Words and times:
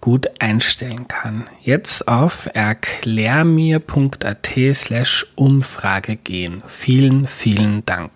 gut 0.00 0.28
einstellen 0.38 1.08
kann. 1.08 1.46
Jetzt 1.62 2.08
auf 2.08 2.48
erklärmir.at 2.52 4.50
slash 4.72 5.26
Umfrage 5.36 6.16
gehen. 6.16 6.62
Vielen, 6.66 7.26
vielen 7.26 7.84
Dank. 7.86 8.10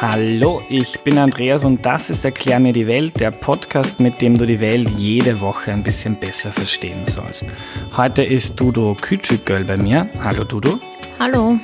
Hallo, 0.00 0.62
ich 0.68 1.00
bin 1.00 1.18
Andreas 1.18 1.64
und 1.64 1.84
das 1.84 2.08
ist 2.08 2.24
Erklär 2.24 2.60
mir 2.60 2.72
die 2.72 2.86
Welt, 2.86 3.18
der 3.18 3.32
Podcast, 3.32 3.98
mit 3.98 4.20
dem 4.20 4.38
du 4.38 4.46
die 4.46 4.60
Welt 4.60 4.88
jede 4.96 5.40
Woche 5.40 5.72
ein 5.72 5.82
bisschen 5.82 6.14
besser 6.14 6.52
verstehen 6.52 7.04
sollst. 7.04 7.46
Heute 7.96 8.22
ist 8.22 8.60
Dudo 8.60 8.92
Küçükgöl 8.92 9.64
bei 9.64 9.76
mir. 9.76 10.08
Hallo 10.22 10.44
Dudo. 10.44 10.78
Hallo. 11.18 11.58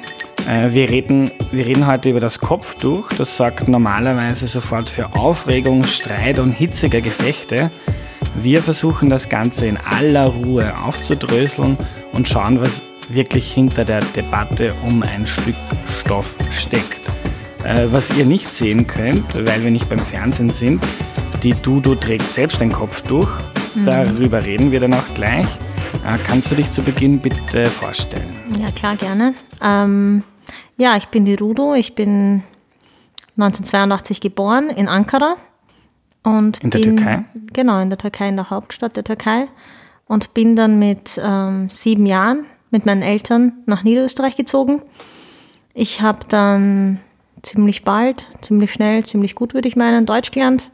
Äh, 0.46 0.72
wir 0.72 0.90
reden, 0.90 1.30
wir 1.52 1.66
reden 1.66 1.86
heute 1.86 2.10
über 2.10 2.20
das 2.20 2.38
Kopftuch. 2.38 3.10
Das 3.16 3.36
sorgt 3.36 3.68
normalerweise 3.68 4.46
sofort 4.46 4.90
für 4.90 5.14
Aufregung, 5.14 5.84
Streit 5.84 6.38
und 6.38 6.52
hitzige 6.52 7.02
Gefechte. 7.02 7.70
Wir 8.34 8.62
versuchen 8.62 9.10
das 9.10 9.28
Ganze 9.28 9.66
in 9.66 9.76
aller 9.76 10.26
Ruhe 10.26 10.76
aufzudröseln 10.78 11.78
und 12.12 12.28
schauen, 12.28 12.60
was 12.60 12.82
wirklich 13.08 13.52
hinter 13.52 13.84
der 13.84 14.00
Debatte 14.00 14.74
um 14.88 15.02
ein 15.02 15.26
Stück 15.26 15.54
Stoff 16.00 16.38
steckt. 16.50 17.00
Äh, 17.64 17.86
was 17.90 18.16
ihr 18.16 18.26
nicht 18.26 18.52
sehen 18.52 18.86
könnt, 18.86 19.34
weil 19.34 19.62
wir 19.62 19.70
nicht 19.70 19.88
beim 19.88 19.98
Fernsehen 19.98 20.50
sind, 20.50 20.82
die 21.42 21.52
Dudu 21.52 21.94
trägt 21.94 22.32
selbst 22.32 22.60
ein 22.60 22.72
Kopftuch. 22.72 23.28
Mhm. 23.74 23.84
Darüber 23.84 24.44
reden 24.44 24.72
wir 24.72 24.80
dann 24.80 24.94
auch 24.94 25.14
gleich. 25.14 25.46
Äh, 26.04 26.18
kannst 26.26 26.50
du 26.50 26.54
dich 26.54 26.70
zu 26.70 26.82
Beginn 26.82 27.18
bitte 27.20 27.66
vorstellen? 27.66 28.36
Ja, 28.58 28.70
klar, 28.70 28.96
gerne. 28.96 29.34
Ähm, 29.60 30.22
ja, 30.76 30.96
ich 30.96 31.08
bin 31.08 31.24
die 31.24 31.34
Rudo. 31.34 31.74
Ich 31.74 31.94
bin 31.94 32.42
1982 33.36 34.20
geboren 34.20 34.70
in 34.70 34.88
Ankara. 34.88 35.36
Und 36.22 36.58
in 36.62 36.70
der 36.70 36.78
bin, 36.78 36.96
Türkei? 36.96 37.24
Genau, 37.52 37.80
in 37.80 37.90
der 37.90 37.98
Türkei, 37.98 38.28
in 38.28 38.36
der 38.36 38.50
Hauptstadt 38.50 38.96
der 38.96 39.04
Türkei. 39.04 39.48
Und 40.06 40.34
bin 40.34 40.56
dann 40.56 40.78
mit 40.78 41.20
ähm, 41.22 41.70
sieben 41.70 42.06
Jahren 42.06 42.46
mit 42.70 42.86
meinen 42.86 43.02
Eltern 43.02 43.52
nach 43.66 43.84
Niederösterreich 43.84 44.36
gezogen. 44.36 44.82
Ich 45.74 46.00
habe 46.00 46.20
dann 46.28 47.00
ziemlich 47.42 47.84
bald, 47.84 48.26
ziemlich 48.42 48.72
schnell, 48.72 49.04
ziemlich 49.04 49.34
gut, 49.34 49.54
würde 49.54 49.68
ich 49.68 49.76
meinen, 49.76 50.06
Deutsch 50.06 50.30
gelernt. 50.32 50.70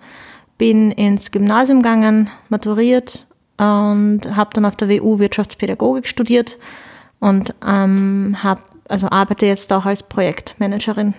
Bin 0.59 0.91
ins 0.91 1.31
Gymnasium 1.31 1.83
gegangen, 1.83 2.31
maturiert 2.49 3.27
und 3.61 4.21
habe 4.35 4.51
dann 4.55 4.65
auf 4.65 4.77
der 4.77 4.89
WU 4.89 5.19
Wirtschaftspädagogik 5.19 6.07
studiert 6.07 6.57
und 7.19 7.55
ähm, 7.67 8.39
habe 8.43 8.63
also 8.89 9.09
arbeite 9.11 9.45
jetzt 9.45 9.73
auch 9.73 9.85
als 9.85 10.03
Projektmanagerin. 10.03 11.15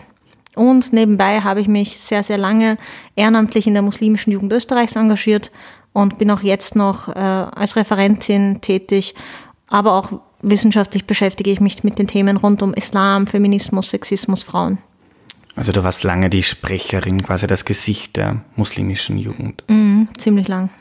Und 0.56 0.92
nebenbei 0.92 1.42
habe 1.42 1.62
ich 1.62 1.68
mich 1.68 2.00
sehr, 2.00 2.24
sehr 2.24 2.40
lange 2.40 2.78
ehrenamtlich 3.16 3.68
in 3.68 3.74
der 3.74 3.84
muslimischen 3.84 4.34
Jugend 4.34 4.52
Österreichs 4.52 4.96
engagiert 4.96 5.52
und 5.94 6.18
bin 6.18 6.32
auch 6.32 6.42
jetzt 6.42 6.76
noch 6.76 7.08
äh, 7.08 7.20
als 7.20 7.76
Referentin 7.76 8.60
tätig, 8.60 9.14
aber 9.68 9.94
auch 9.94 10.12
wissenschaftlich 10.42 11.06
beschäftige 11.06 11.52
ich 11.52 11.62
mich 11.62 11.84
mit 11.84 12.00
den 12.00 12.08
Themen 12.08 12.38
rund 12.38 12.64
um 12.64 12.74
Islam, 12.74 13.28
Feminismus, 13.28 13.92
Sexismus, 13.92 14.44
Frauen. 14.44 14.80
Also 15.56 15.72
du 15.72 15.84
warst 15.84 16.04
lange 16.04 16.30
die 16.32 16.44
Sprecherin, 16.44 17.22
quasi 17.22 17.46
das 17.46 17.66
Gesicht 17.66 18.18
der 18.18 18.42
muslimischen 18.56 19.18
Jugend. 19.18 19.64
Mhm, 19.68 20.10
ziemlich 20.18 20.48
lang. 20.48 20.72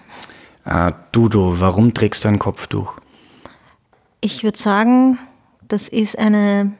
Äh, 0.64 0.92
Dudo, 1.12 1.60
warum 1.60 1.94
trägst 1.94 2.24
du 2.24 2.28
ein 2.28 2.38
Kopftuch? 2.38 2.96
Ich 4.20 4.44
würde 4.44 4.58
sagen, 4.58 5.18
das 5.68 5.88
ist 5.88 6.18
eine 6.18 6.72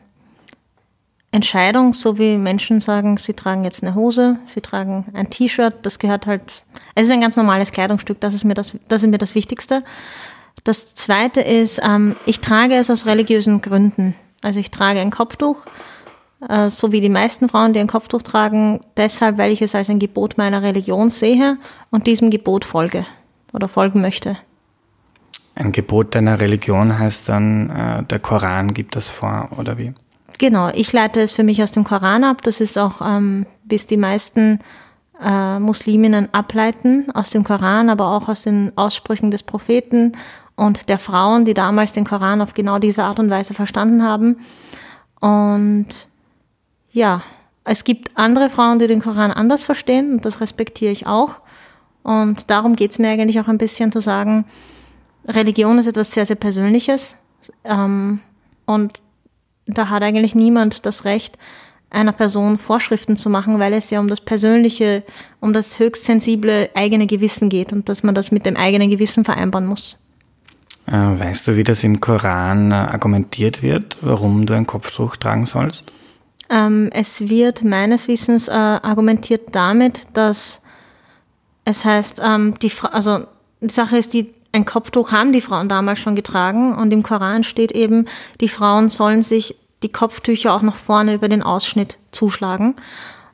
Entscheidung, 1.32 1.92
so 1.92 2.18
wie 2.18 2.36
Menschen 2.36 2.80
sagen, 2.80 3.16
sie 3.16 3.34
tragen 3.34 3.64
jetzt 3.64 3.82
eine 3.82 3.94
Hose, 3.94 4.38
sie 4.46 4.60
tragen 4.60 5.06
ein 5.14 5.30
T-Shirt, 5.30 5.74
das 5.82 5.98
gehört 5.98 6.26
halt, 6.26 6.64
es 6.94 7.06
ist 7.06 7.12
ein 7.12 7.20
ganz 7.20 7.36
normales 7.36 7.70
Kleidungsstück, 7.70 8.20
das 8.20 8.34
ist 8.34 8.44
mir 8.44 8.54
das, 8.54 8.76
das, 8.88 9.02
ist 9.02 9.08
mir 9.08 9.18
das 9.18 9.34
Wichtigste. 9.34 9.84
Das 10.64 10.94
zweite 10.94 11.40
ist, 11.40 11.80
ähm, 11.82 12.16
ich 12.26 12.40
trage 12.40 12.74
es 12.74 12.90
aus 12.90 13.06
religiösen 13.06 13.60
Gründen. 13.62 14.14
Also 14.42 14.58
ich 14.58 14.70
trage 14.70 15.00
ein 15.00 15.10
Kopftuch, 15.10 15.64
äh, 16.46 16.68
so 16.68 16.92
wie 16.92 17.00
die 17.00 17.08
meisten 17.08 17.48
Frauen, 17.48 17.72
die 17.72 17.80
ein 17.80 17.86
Kopftuch 17.86 18.22
tragen, 18.22 18.80
deshalb, 18.96 19.38
weil 19.38 19.52
ich 19.52 19.62
es 19.62 19.74
als 19.74 19.88
ein 19.88 20.00
Gebot 20.00 20.36
meiner 20.36 20.62
Religion 20.62 21.10
sehe 21.10 21.58
und 21.90 22.06
diesem 22.06 22.30
Gebot 22.30 22.64
folge 22.64 23.06
oder 23.52 23.68
folgen 23.68 24.00
möchte. 24.00 24.36
Ein 25.54 25.72
Gebot 25.72 26.14
deiner 26.14 26.40
Religion 26.40 26.98
heißt 26.98 27.28
dann, 27.28 27.70
äh, 27.70 28.02
der 28.04 28.18
Koran 28.18 28.72
gibt 28.72 28.96
das 28.96 29.08
vor, 29.08 29.48
oder 29.58 29.78
wie? 29.78 29.92
Genau, 30.38 30.70
ich 30.72 30.92
leite 30.92 31.20
es 31.20 31.32
für 31.32 31.42
mich 31.42 31.62
aus 31.62 31.72
dem 31.72 31.84
Koran 31.84 32.24
ab. 32.24 32.42
Das 32.42 32.60
ist 32.60 32.78
auch, 32.78 33.02
ähm, 33.04 33.46
bis 33.64 33.84
die 33.86 33.98
meisten 33.98 34.60
äh, 35.22 35.58
Musliminnen 35.58 36.32
ableiten 36.32 37.10
aus 37.12 37.30
dem 37.30 37.44
Koran, 37.44 37.90
aber 37.90 38.10
auch 38.10 38.28
aus 38.28 38.42
den 38.42 38.72
Aussprüchen 38.76 39.30
des 39.30 39.42
Propheten 39.42 40.12
und 40.56 40.88
der 40.88 40.98
Frauen, 40.98 41.44
die 41.44 41.54
damals 41.54 41.92
den 41.92 42.06
Koran 42.06 42.40
auf 42.40 42.54
genau 42.54 42.78
diese 42.78 43.04
Art 43.04 43.18
und 43.18 43.30
Weise 43.30 43.54
verstanden 43.54 44.02
haben. 44.02 44.38
Und 45.20 45.88
ja, 46.92 47.22
es 47.64 47.84
gibt 47.84 48.10
andere 48.14 48.48
Frauen, 48.48 48.78
die 48.78 48.86
den 48.86 49.02
Koran 49.02 49.30
anders 49.30 49.64
verstehen 49.64 50.12
und 50.12 50.24
das 50.24 50.40
respektiere 50.40 50.92
ich 50.92 51.06
auch. 51.06 51.40
Und 52.10 52.50
darum 52.50 52.74
geht 52.74 52.90
es 52.90 52.98
mir 52.98 53.08
eigentlich 53.10 53.38
auch 53.38 53.46
ein 53.46 53.56
bisschen 53.56 53.92
zu 53.92 54.00
sagen, 54.00 54.44
Religion 55.28 55.78
ist 55.78 55.86
etwas 55.86 56.10
sehr, 56.10 56.26
sehr 56.26 56.34
Persönliches. 56.34 57.14
Ähm, 57.62 58.18
und 58.66 58.94
da 59.66 59.90
hat 59.90 60.02
eigentlich 60.02 60.34
niemand 60.34 60.86
das 60.86 61.04
Recht, 61.04 61.38
einer 61.88 62.10
Person 62.10 62.58
Vorschriften 62.58 63.16
zu 63.16 63.30
machen, 63.30 63.60
weil 63.60 63.72
es 63.74 63.90
ja 63.90 64.00
um 64.00 64.08
das 64.08 64.20
persönliche, 64.20 65.04
um 65.38 65.52
das 65.52 65.78
höchst 65.78 66.04
sensible 66.04 66.68
eigene 66.74 67.06
Gewissen 67.06 67.48
geht 67.48 67.72
und 67.72 67.88
dass 67.88 68.02
man 68.02 68.16
das 68.16 68.32
mit 68.32 68.44
dem 68.44 68.56
eigenen 68.56 68.90
Gewissen 68.90 69.24
vereinbaren 69.24 69.66
muss. 69.68 70.04
Äh, 70.88 70.92
weißt 70.94 71.46
du, 71.46 71.56
wie 71.56 71.64
das 71.64 71.84
im 71.84 72.00
Koran 72.00 72.72
äh, 72.72 72.74
argumentiert 72.74 73.62
wird, 73.62 73.98
warum 74.00 74.46
du 74.46 74.54
ein 74.54 74.66
Kopftuch 74.66 75.16
tragen 75.16 75.46
sollst? 75.46 75.92
Ähm, 76.48 76.90
es 76.92 77.28
wird 77.28 77.62
meines 77.62 78.08
Wissens 78.08 78.48
äh, 78.48 78.52
argumentiert 78.52 79.54
damit, 79.54 80.08
dass 80.14 80.62
es 81.70 81.84
heißt, 81.84 82.20
ähm, 82.22 82.54
die 82.60 82.72
also 82.82 83.26
die 83.60 83.70
Sache 83.70 83.96
ist 83.96 84.12
die, 84.12 84.34
ein 84.52 84.64
Kopftuch 84.64 85.12
haben 85.12 85.32
die 85.32 85.40
Frauen 85.40 85.68
damals 85.68 85.98
schon 85.98 86.16
getragen 86.16 86.74
und 86.76 86.92
im 86.92 87.02
Koran 87.02 87.44
steht 87.44 87.72
eben, 87.72 88.06
die 88.40 88.48
Frauen 88.48 88.88
sollen 88.88 89.22
sich 89.22 89.56
die 89.82 89.92
Kopftücher 89.92 90.52
auch 90.52 90.62
noch 90.62 90.76
vorne 90.76 91.14
über 91.14 91.28
den 91.28 91.42
Ausschnitt 91.42 91.98
zuschlagen. 92.12 92.74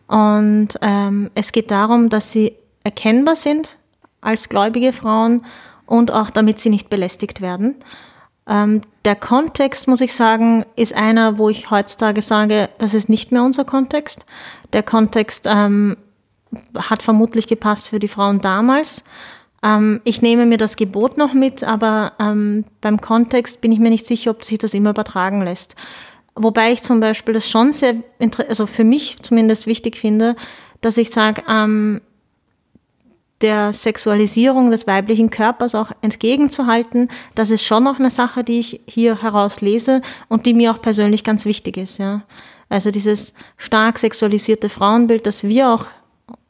Und 0.07 0.69
ähm, 0.83 1.31
es 1.35 1.53
geht 1.53 1.71
darum, 1.71 2.09
dass 2.09 2.31
sie 2.31 2.55
erkennbar 2.85 3.35
sind 3.35 3.77
als 4.21 4.49
gläubige 4.49 4.93
Frauen 4.93 5.45
und 5.87 6.13
auch 6.13 6.31
damit 6.31 6.61
sie 6.61 6.71
nicht 6.71 6.91
belästigt 6.91 7.41
werden. 7.41 7.77
Ähm, 8.49 8.83
der 9.05 9.17
Kontext, 9.17 9.89
muss 9.89 10.01
ich 10.01 10.15
sagen, 10.15 10.65
ist 10.77 10.95
einer, 10.95 11.39
wo 11.39 11.49
ich 11.49 11.71
heutzutage 11.71 12.23
sage, 12.23 12.69
das 12.79 12.95
ist 12.95 13.09
nicht 13.09 13.33
mehr 13.33 13.43
unser 13.43 13.65
Kontext. 13.65 14.25
Der 14.73 14.85
Kontext 14.85 15.47
ähm, 15.49 15.97
hat 16.75 17.03
vermutlich 17.03 17.47
gepasst 17.47 17.89
für 17.89 17.99
die 17.99 18.09
Frauen 18.09 18.41
damals. 18.41 19.05
Ähm, 19.63 20.01
ich 20.05 20.23
nehme 20.23 20.47
mir 20.47 20.59
das 20.59 20.77
Gebot 20.77 21.17
noch 21.17 21.35
mit, 21.35 21.65
aber 21.65 22.13
ähm, 22.19 22.65
beim 22.81 23.01
Kontext 23.01 23.61
bin 23.61 23.73
ich 23.73 23.79
mir 23.79 23.91
nicht 23.91 24.07
sicher, 24.07 24.31
ob 24.31 24.45
sich 24.45 24.59
das 24.59 24.75
immer 24.75 24.91
übertragen 24.91 25.43
lässt. 25.43 25.75
Wobei 26.35 26.73
ich 26.73 26.83
zum 26.83 27.01
Beispiel 27.01 27.35
das 27.35 27.49
schon 27.49 27.73
sehr, 27.73 27.95
also 28.49 28.67
für 28.67 28.85
mich 28.85 29.17
zumindest 29.23 29.67
wichtig 29.67 29.97
finde, 29.97 30.37
dass 30.83 30.99
ich 30.99 31.11
sage, 31.11 31.43
ähm, 31.49 32.03
der 33.41 33.73
Sexualisierung 33.73 34.71
des 34.71 34.87
weiblichen 34.87 35.31
Körpers 35.31 35.75
auch 35.75 35.91
entgegenzuhalten. 36.01 37.09
Das 37.35 37.51
ist 37.51 37.65
schon 37.65 37.85
noch 37.85 37.99
eine 37.99 38.11
Sache, 38.11 38.43
die 38.43 38.59
ich 38.59 38.81
hier 38.87 39.21
herauslese 39.21 40.01
und 40.29 40.47
die 40.47 40.55
mir 40.55 40.71
auch 40.71 40.81
persönlich 40.81 41.23
ganz 41.23 41.45
wichtig 41.45 41.77
ist. 41.77 41.99
Ja. 41.99 42.23
Also 42.69 42.91
dieses 42.91 43.35
stark 43.59 43.99
sexualisierte 43.99 44.69
Frauenbild, 44.69 45.27
das 45.27 45.45
wir 45.45 45.71
auch 45.71 45.87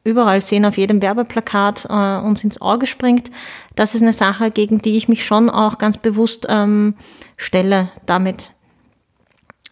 überall 0.06 0.40
sehen, 0.40 0.64
auf 0.64 0.78
jedem 0.78 1.02
Werbeplakat 1.02 1.86
äh, 1.88 2.18
uns 2.18 2.44
ins 2.44 2.60
Auge 2.60 2.86
springt, 2.86 3.30
das 3.74 3.94
ist 3.94 4.02
eine 4.02 4.12
Sache, 4.12 4.50
gegen 4.50 4.78
die 4.78 4.96
ich 4.96 5.08
mich 5.08 5.24
schon 5.24 5.50
auch 5.50 5.78
ganz 5.78 5.98
bewusst 5.98 6.46
ähm, 6.48 6.94
stelle 7.36 7.90
damit. 8.06 8.52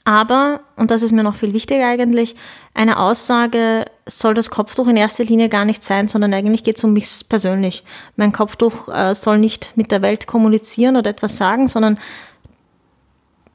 Aber, 0.04 0.60
und 0.76 0.90
das 0.90 1.00
ist 1.00 1.12
mir 1.12 1.22
noch 1.22 1.34
viel 1.34 1.54
wichtiger 1.54 1.86
eigentlich, 1.86 2.36
eine 2.74 2.98
Aussage 2.98 3.86
soll 4.06 4.34
das 4.34 4.50
Kopftuch 4.50 4.86
in 4.88 4.98
erster 4.98 5.24
Linie 5.24 5.48
gar 5.48 5.64
nicht 5.64 5.82
sein, 5.82 6.08
sondern 6.08 6.34
eigentlich 6.34 6.62
geht 6.62 6.76
es 6.76 6.84
um 6.84 6.92
mich 6.92 7.08
persönlich. 7.28 7.84
Mein 8.16 8.32
Kopftuch 8.32 8.88
äh, 8.88 9.14
soll 9.14 9.38
nicht 9.38 9.76
mit 9.76 9.90
der 9.90 10.02
Welt 10.02 10.26
kommunizieren 10.26 10.96
oder 10.96 11.08
etwas 11.08 11.38
sagen, 11.38 11.68
sondern 11.68 11.98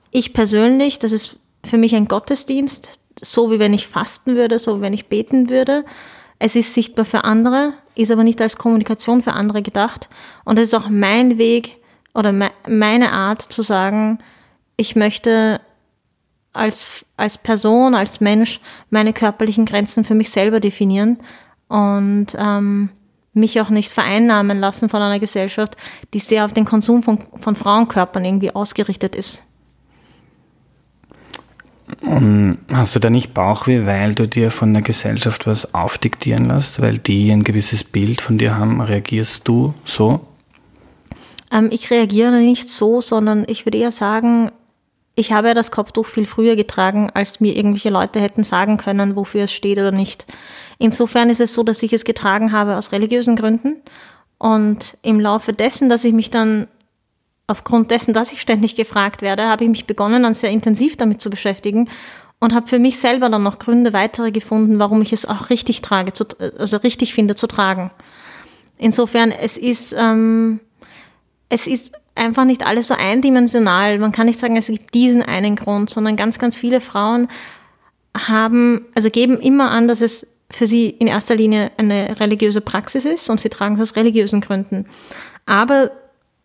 ich 0.09 0.33
persönlich, 0.33 0.97
das 0.97 1.11
ist 1.11 1.37
für 1.63 1.77
mich 1.77 1.93
ein 1.93 2.07
Gottesdienst, 2.07 2.99
so 3.21 3.51
wie 3.51 3.59
wenn 3.59 3.73
ich 3.73 3.87
fasten 3.87 4.35
würde, 4.35 4.57
so 4.57 4.77
wie 4.77 4.81
wenn 4.81 4.93
ich 4.93 5.07
beten 5.07 5.49
würde. 5.49 5.85
Es 6.39 6.55
ist 6.55 6.73
sichtbar 6.73 7.05
für 7.05 7.25
andere, 7.25 7.73
ist 7.95 8.11
aber 8.11 8.23
nicht 8.23 8.41
als 8.41 8.57
Kommunikation 8.57 9.21
für 9.21 9.33
andere 9.33 9.61
gedacht. 9.61 10.07
Und 10.45 10.57
es 10.57 10.69
ist 10.69 10.73
auch 10.73 10.89
mein 10.89 11.37
Weg 11.37 11.77
oder 12.13 12.33
meine 12.67 13.11
Art 13.11 13.41
zu 13.41 13.61
sagen, 13.61 14.19
ich 14.77 14.95
möchte 14.95 15.59
als, 16.53 17.05
als 17.17 17.37
Person, 17.37 17.93
als 17.93 18.21
Mensch 18.21 18.61
meine 18.89 19.13
körperlichen 19.13 19.65
Grenzen 19.65 20.05
für 20.05 20.15
mich 20.15 20.29
selber 20.29 20.61
definieren 20.61 21.19
und 21.67 22.27
ähm, 22.37 22.89
mich 23.33 23.59
auch 23.61 23.69
nicht 23.69 23.91
vereinnahmen 23.91 24.59
lassen 24.59 24.89
von 24.89 25.01
einer 25.01 25.19
Gesellschaft, 25.19 25.75
die 26.13 26.19
sehr 26.19 26.45
auf 26.45 26.53
den 26.53 26.65
Konsum 26.65 27.03
von, 27.03 27.19
von 27.39 27.55
Frauenkörpern 27.55 28.25
irgendwie 28.25 28.55
ausgerichtet 28.55 29.15
ist. 29.15 29.43
Und 32.01 32.59
hast 32.71 32.95
du 32.95 32.99
da 32.99 33.09
nicht 33.09 33.33
Bauchweh, 33.33 33.85
weil 33.85 34.13
du 34.15 34.27
dir 34.27 34.51
von 34.51 34.73
der 34.73 34.81
Gesellschaft 34.81 35.47
was 35.47 35.73
aufdiktieren 35.73 36.49
lässt, 36.49 36.81
weil 36.81 36.97
die 36.97 37.31
ein 37.31 37.43
gewisses 37.43 37.83
Bild 37.83 38.21
von 38.21 38.37
dir 38.37 38.57
haben? 38.57 38.81
Reagierst 38.81 39.47
du 39.47 39.73
so? 39.83 40.21
Ähm, 41.51 41.69
ich 41.71 41.89
reagiere 41.91 42.39
nicht 42.39 42.69
so, 42.69 43.01
sondern 43.01 43.45
ich 43.47 43.65
würde 43.65 43.77
eher 43.77 43.91
sagen, 43.91 44.51
ich 45.15 45.33
habe 45.33 45.49
ja 45.49 45.53
das 45.53 45.71
Kopftuch 45.71 46.05
viel 46.05 46.25
früher 46.25 46.55
getragen, 46.55 47.09
als 47.13 47.41
mir 47.41 47.55
irgendwelche 47.55 47.89
Leute 47.89 48.21
hätten 48.21 48.45
sagen 48.45 48.77
können, 48.77 49.15
wofür 49.15 49.43
es 49.43 49.51
steht 49.51 49.77
oder 49.77 49.91
nicht. 49.91 50.25
Insofern 50.77 51.29
ist 51.29 51.41
es 51.41 51.53
so, 51.53 51.63
dass 51.63 51.83
ich 51.83 51.91
es 51.91 52.05
getragen 52.05 52.53
habe 52.53 52.77
aus 52.77 52.93
religiösen 52.93 53.35
Gründen. 53.35 53.81
Und 54.37 54.97
im 55.01 55.19
Laufe 55.19 55.51
dessen, 55.51 55.89
dass 55.89 56.05
ich 56.05 56.13
mich 56.13 56.31
dann, 56.31 56.67
aufgrund 57.49 57.91
dessen, 57.91 58.13
dass 58.13 58.31
ich 58.31 58.41
ständig 58.41 58.75
gefragt 58.75 59.21
werde, 59.21 59.47
habe 59.47 59.63
ich 59.63 59.69
mich 59.69 59.85
begonnen, 59.85 60.23
dann 60.23 60.33
sehr 60.33 60.51
intensiv 60.51 60.97
damit 60.97 61.19
zu 61.19 61.29
beschäftigen 61.29 61.89
und 62.39 62.53
habe 62.53 62.67
für 62.67 62.79
mich 62.79 62.99
selber 62.99 63.29
dann 63.29 63.43
noch 63.43 63.59
Gründe 63.59 63.91
weitere 63.91 64.31
gefunden, 64.31 64.79
warum 64.79 65.01
ich 65.01 65.11
es 65.11 65.25
auch 65.25 65.49
richtig 65.49 65.81
trage, 65.81 66.13
also 66.57 66.77
richtig 66.77 67.13
finde 67.13 67.35
zu 67.35 67.47
tragen. 67.47 67.91
Insofern, 68.77 69.31
es 69.31 69.57
ist, 69.57 69.93
ähm, 69.97 70.59
es 71.49 71.67
ist 71.67 71.99
einfach 72.15 72.45
nicht 72.45 72.65
alles 72.65 72.87
so 72.87 72.93
eindimensional. 72.93 73.99
Man 73.99 74.11
kann 74.11 74.27
nicht 74.27 74.39
sagen, 74.39 74.55
es 74.55 74.67
gibt 74.67 74.93
diesen 74.93 75.21
einen 75.21 75.55
Grund, 75.55 75.89
sondern 75.89 76.15
ganz, 76.15 76.39
ganz 76.39 76.55
viele 76.55 76.81
Frauen 76.81 77.27
haben, 78.15 78.85
also 78.95 79.09
geben 79.09 79.39
immer 79.39 79.71
an, 79.71 79.87
dass 79.87 80.01
es 80.01 80.27
für 80.51 80.65
sie 80.65 80.89
in 80.89 81.07
erster 81.07 81.35
Linie 81.35 81.71
eine 81.77 82.19
religiöse 82.19 82.61
Praxis 82.61 83.05
ist 83.05 83.29
und 83.29 83.39
sie 83.39 83.49
tragen 83.49 83.75
es 83.75 83.81
aus 83.81 83.95
religiösen 83.95 84.41
Gründen. 84.41 84.85
Aber 85.45 85.91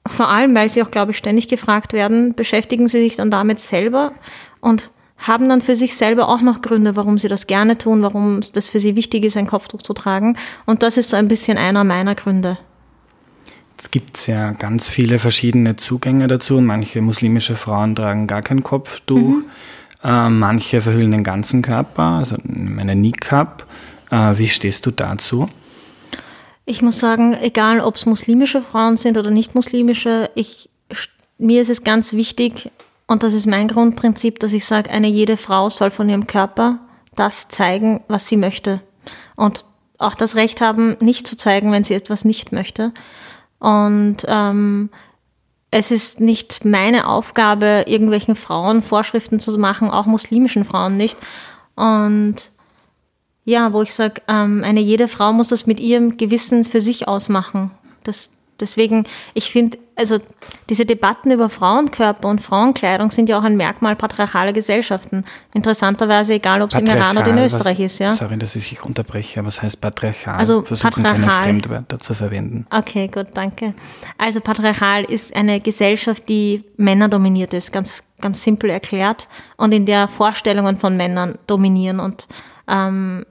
vor 0.06 0.28
allem, 0.28 0.54
weil 0.54 0.68
sie 0.68 0.82
auch, 0.82 0.90
glaube 0.90 1.12
ich, 1.12 1.18
ständig 1.18 1.48
gefragt 1.48 1.92
werden, 1.92 2.34
beschäftigen 2.34 2.88
sie 2.88 3.00
sich 3.00 3.16
dann 3.16 3.30
damit 3.30 3.60
selber 3.60 4.12
und 4.60 4.90
haben 5.16 5.48
dann 5.48 5.62
für 5.62 5.76
sich 5.76 5.96
selber 5.96 6.28
auch 6.28 6.42
noch 6.42 6.60
Gründe, 6.60 6.96
warum 6.96 7.18
sie 7.18 7.28
das 7.28 7.46
gerne 7.46 7.78
tun, 7.78 8.02
warum 8.02 8.40
das 8.52 8.68
für 8.68 8.80
sie 8.80 8.96
wichtig 8.96 9.24
ist, 9.24 9.36
ein 9.36 9.46
Kopftuch 9.46 9.80
zu 9.80 9.94
tragen. 9.94 10.36
Und 10.66 10.82
das 10.82 10.96
ist 10.96 11.10
so 11.10 11.16
ein 11.16 11.28
bisschen 11.28 11.56
einer 11.56 11.84
meiner 11.84 12.14
Gründe. 12.14 12.58
Es 13.78 13.90
gibt 13.90 14.26
ja 14.26 14.52
ganz 14.52 14.88
viele 14.88 15.18
verschiedene 15.18 15.76
Zugänge 15.76 16.28
dazu. 16.28 16.60
Manche 16.60 17.00
muslimische 17.00 17.56
Frauen 17.56 17.94
tragen 17.94 18.26
gar 18.26 18.42
kein 18.42 18.62
Kopftuch. 18.62 19.18
Mhm. 19.18 19.44
Äh, 20.02 20.28
manche 20.28 20.82
verhüllen 20.82 21.12
den 21.12 21.24
ganzen 21.24 21.62
Körper, 21.62 22.02
also 22.02 22.36
meine 22.44 22.94
Niqab. 22.94 23.66
Äh, 24.10 24.38
wie 24.38 24.48
stehst 24.48 24.84
du 24.86 24.90
dazu? 24.90 25.48
Ich 26.66 26.82
muss 26.82 26.98
sagen, 26.98 27.34
egal 27.34 27.80
ob 27.80 27.96
es 27.96 28.06
muslimische 28.06 28.62
Frauen 28.62 28.96
sind 28.96 29.18
oder 29.18 29.30
nicht 29.30 29.54
muslimische, 29.54 30.30
ich, 30.34 30.70
mir 31.38 31.60
ist 31.60 31.70
es 31.70 31.84
ganz 31.84 32.14
wichtig, 32.14 32.70
und 33.06 33.22
das 33.22 33.34
ist 33.34 33.46
mein 33.46 33.68
Grundprinzip, 33.68 34.40
dass 34.40 34.52
ich 34.52 34.64
sage, 34.64 34.90
eine 34.90 35.08
jede 35.08 35.36
Frau 35.36 35.68
soll 35.68 35.90
von 35.90 36.08
ihrem 36.08 36.26
Körper 36.26 36.78
das 37.16 37.48
zeigen, 37.48 38.02
was 38.08 38.26
sie 38.26 38.36
möchte. 38.36 38.80
Und 39.36 39.64
auch 39.98 40.14
das 40.14 40.36
Recht 40.36 40.60
haben, 40.60 40.96
nicht 41.00 41.26
zu 41.26 41.36
zeigen, 41.36 41.70
wenn 41.70 41.84
sie 41.84 41.94
etwas 41.94 42.24
nicht 42.24 42.52
möchte. 42.52 42.92
Und 43.58 44.18
ähm, 44.26 44.90
es 45.70 45.90
ist 45.90 46.20
nicht 46.20 46.64
meine 46.64 47.08
Aufgabe, 47.08 47.84
irgendwelchen 47.86 48.36
Frauen 48.36 48.82
Vorschriften 48.82 49.38
zu 49.38 49.56
machen, 49.58 49.90
auch 49.90 50.06
muslimischen 50.06 50.64
Frauen 50.64 50.96
nicht. 50.96 51.16
Und 51.74 52.36
ja, 53.44 53.72
wo 53.72 53.82
ich 53.82 53.94
sage, 53.94 54.22
ähm, 54.28 54.62
eine 54.64 54.80
jede 54.80 55.08
Frau 55.08 55.32
muss 55.32 55.48
das 55.48 55.66
mit 55.66 55.78
ihrem 55.78 56.16
Gewissen 56.16 56.64
für 56.64 56.80
sich 56.80 57.06
ausmachen. 57.06 57.70
Das, 58.02 58.30
deswegen, 58.58 59.04
ich 59.34 59.50
finde, 59.50 59.78
also 59.96 60.18
diese 60.70 60.86
Debatten 60.86 61.30
über 61.30 61.48
Frauenkörper 61.48 62.26
und 62.28 62.40
Frauenkleidung 62.40 63.10
sind 63.10 63.28
ja 63.28 63.38
auch 63.38 63.42
ein 63.42 63.56
Merkmal 63.56 63.96
patriarchaler 63.96 64.52
Gesellschaften. 64.52 65.24
Interessanterweise, 65.52 66.34
egal 66.34 66.62
ob 66.62 66.72
es 66.72 66.78
im 66.78 66.86
Iran 66.86 67.18
oder 67.18 67.28
in 67.28 67.38
Österreich 67.38 67.78
was, 67.78 67.84
ist. 67.84 67.98
Ja? 67.98 68.12
Sorry, 68.12 68.38
dass 68.38 68.56
ich 68.56 68.70
dich 68.70 68.82
unterbreche, 68.82 69.40
aber 69.40 69.48
was 69.48 69.62
heißt 69.62 69.80
patriarchal? 69.80 70.36
Also 70.36 70.62
Versuchen 70.62 70.90
patriarchal. 70.90 71.28
keine 71.28 71.42
Fremdwörter 71.42 71.98
zu 71.98 72.14
verwenden. 72.14 72.66
Okay, 72.70 73.08
gut, 73.08 73.26
danke. 73.34 73.74
Also 74.16 74.40
patriarchal 74.40 75.04
ist 75.04 75.36
eine 75.36 75.60
Gesellschaft, 75.60 76.28
die 76.28 76.64
männerdominiert 76.76 77.52
ist, 77.52 77.72
ganz, 77.72 78.02
ganz 78.20 78.42
simpel 78.42 78.70
erklärt, 78.70 79.28
und 79.58 79.72
in 79.74 79.84
der 79.84 80.08
Vorstellungen 80.08 80.78
von 80.78 80.96
Männern 80.96 81.38
dominieren 81.46 82.00
und 82.00 82.26
ähm, 82.66 83.24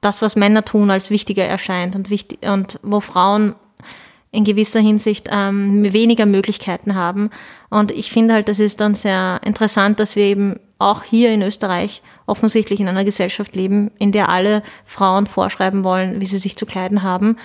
das, 0.00 0.22
was 0.22 0.36
Männer 0.36 0.64
tun, 0.64 0.90
als 0.90 1.10
wichtiger 1.10 1.44
erscheint 1.44 1.94
und, 1.94 2.10
wichtig, 2.10 2.38
und 2.48 2.78
wo 2.82 3.00
Frauen 3.00 3.54
in 4.32 4.44
gewisser 4.44 4.80
Hinsicht 4.80 5.28
ähm, 5.30 5.92
weniger 5.92 6.24
Möglichkeiten 6.24 6.94
haben. 6.94 7.30
Und 7.68 7.90
ich 7.90 8.12
finde 8.12 8.34
halt, 8.34 8.48
das 8.48 8.60
ist 8.60 8.80
dann 8.80 8.94
sehr 8.94 9.40
interessant, 9.44 9.98
dass 9.98 10.14
wir 10.14 10.24
eben 10.24 10.60
auch 10.78 11.02
hier 11.02 11.30
in 11.32 11.42
Österreich 11.42 12.00
offensichtlich 12.26 12.80
in 12.80 12.88
einer 12.88 13.04
Gesellschaft 13.04 13.56
leben, 13.56 13.90
in 13.98 14.12
der 14.12 14.28
alle 14.28 14.62
Frauen 14.84 15.26
vorschreiben 15.26 15.84
wollen, 15.84 16.20
wie 16.20 16.26
sie 16.26 16.38
sich 16.38 16.56
zu 16.56 16.64
kleiden 16.64 17.02
haben. 17.02 17.36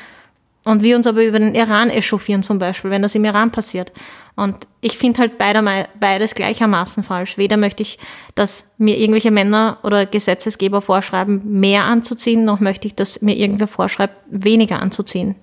Und 0.66 0.82
wir 0.82 0.96
uns 0.96 1.06
aber 1.06 1.24
über 1.24 1.38
den 1.38 1.54
Iran 1.54 1.92
echauffieren 1.92 2.42
zum 2.42 2.58
Beispiel, 2.58 2.90
wenn 2.90 3.04
das 3.04 3.14
im 3.14 3.24
Iran 3.24 3.52
passiert. 3.52 3.92
Und 4.36 4.68
ich 4.82 4.98
finde 4.98 5.20
halt 5.20 5.38
beide, 5.38 5.88
beides 6.00 6.34
gleichermaßen 6.34 7.04
falsch. 7.04 7.38
Weder 7.38 7.56
möchte 7.56 7.84
ich, 7.84 8.00
dass 8.34 8.74
mir 8.80 8.98
irgendwelche 8.98 9.30
Männer 9.30 9.78
oder 9.84 10.08
Gesetzesgeber 10.08 10.82
vorschreiben, 10.82 11.60
mehr 11.60 11.84
anzuziehen, 11.84 12.46
noch 12.46 12.60
möchte 12.60 12.88
ich, 12.88 12.96
dass 12.96 13.22
mir 13.22 13.38
irgendwer 13.38 13.68
vorschreibt, 13.68 14.18
weniger 14.28 14.82
anzuziehen. 14.82 15.36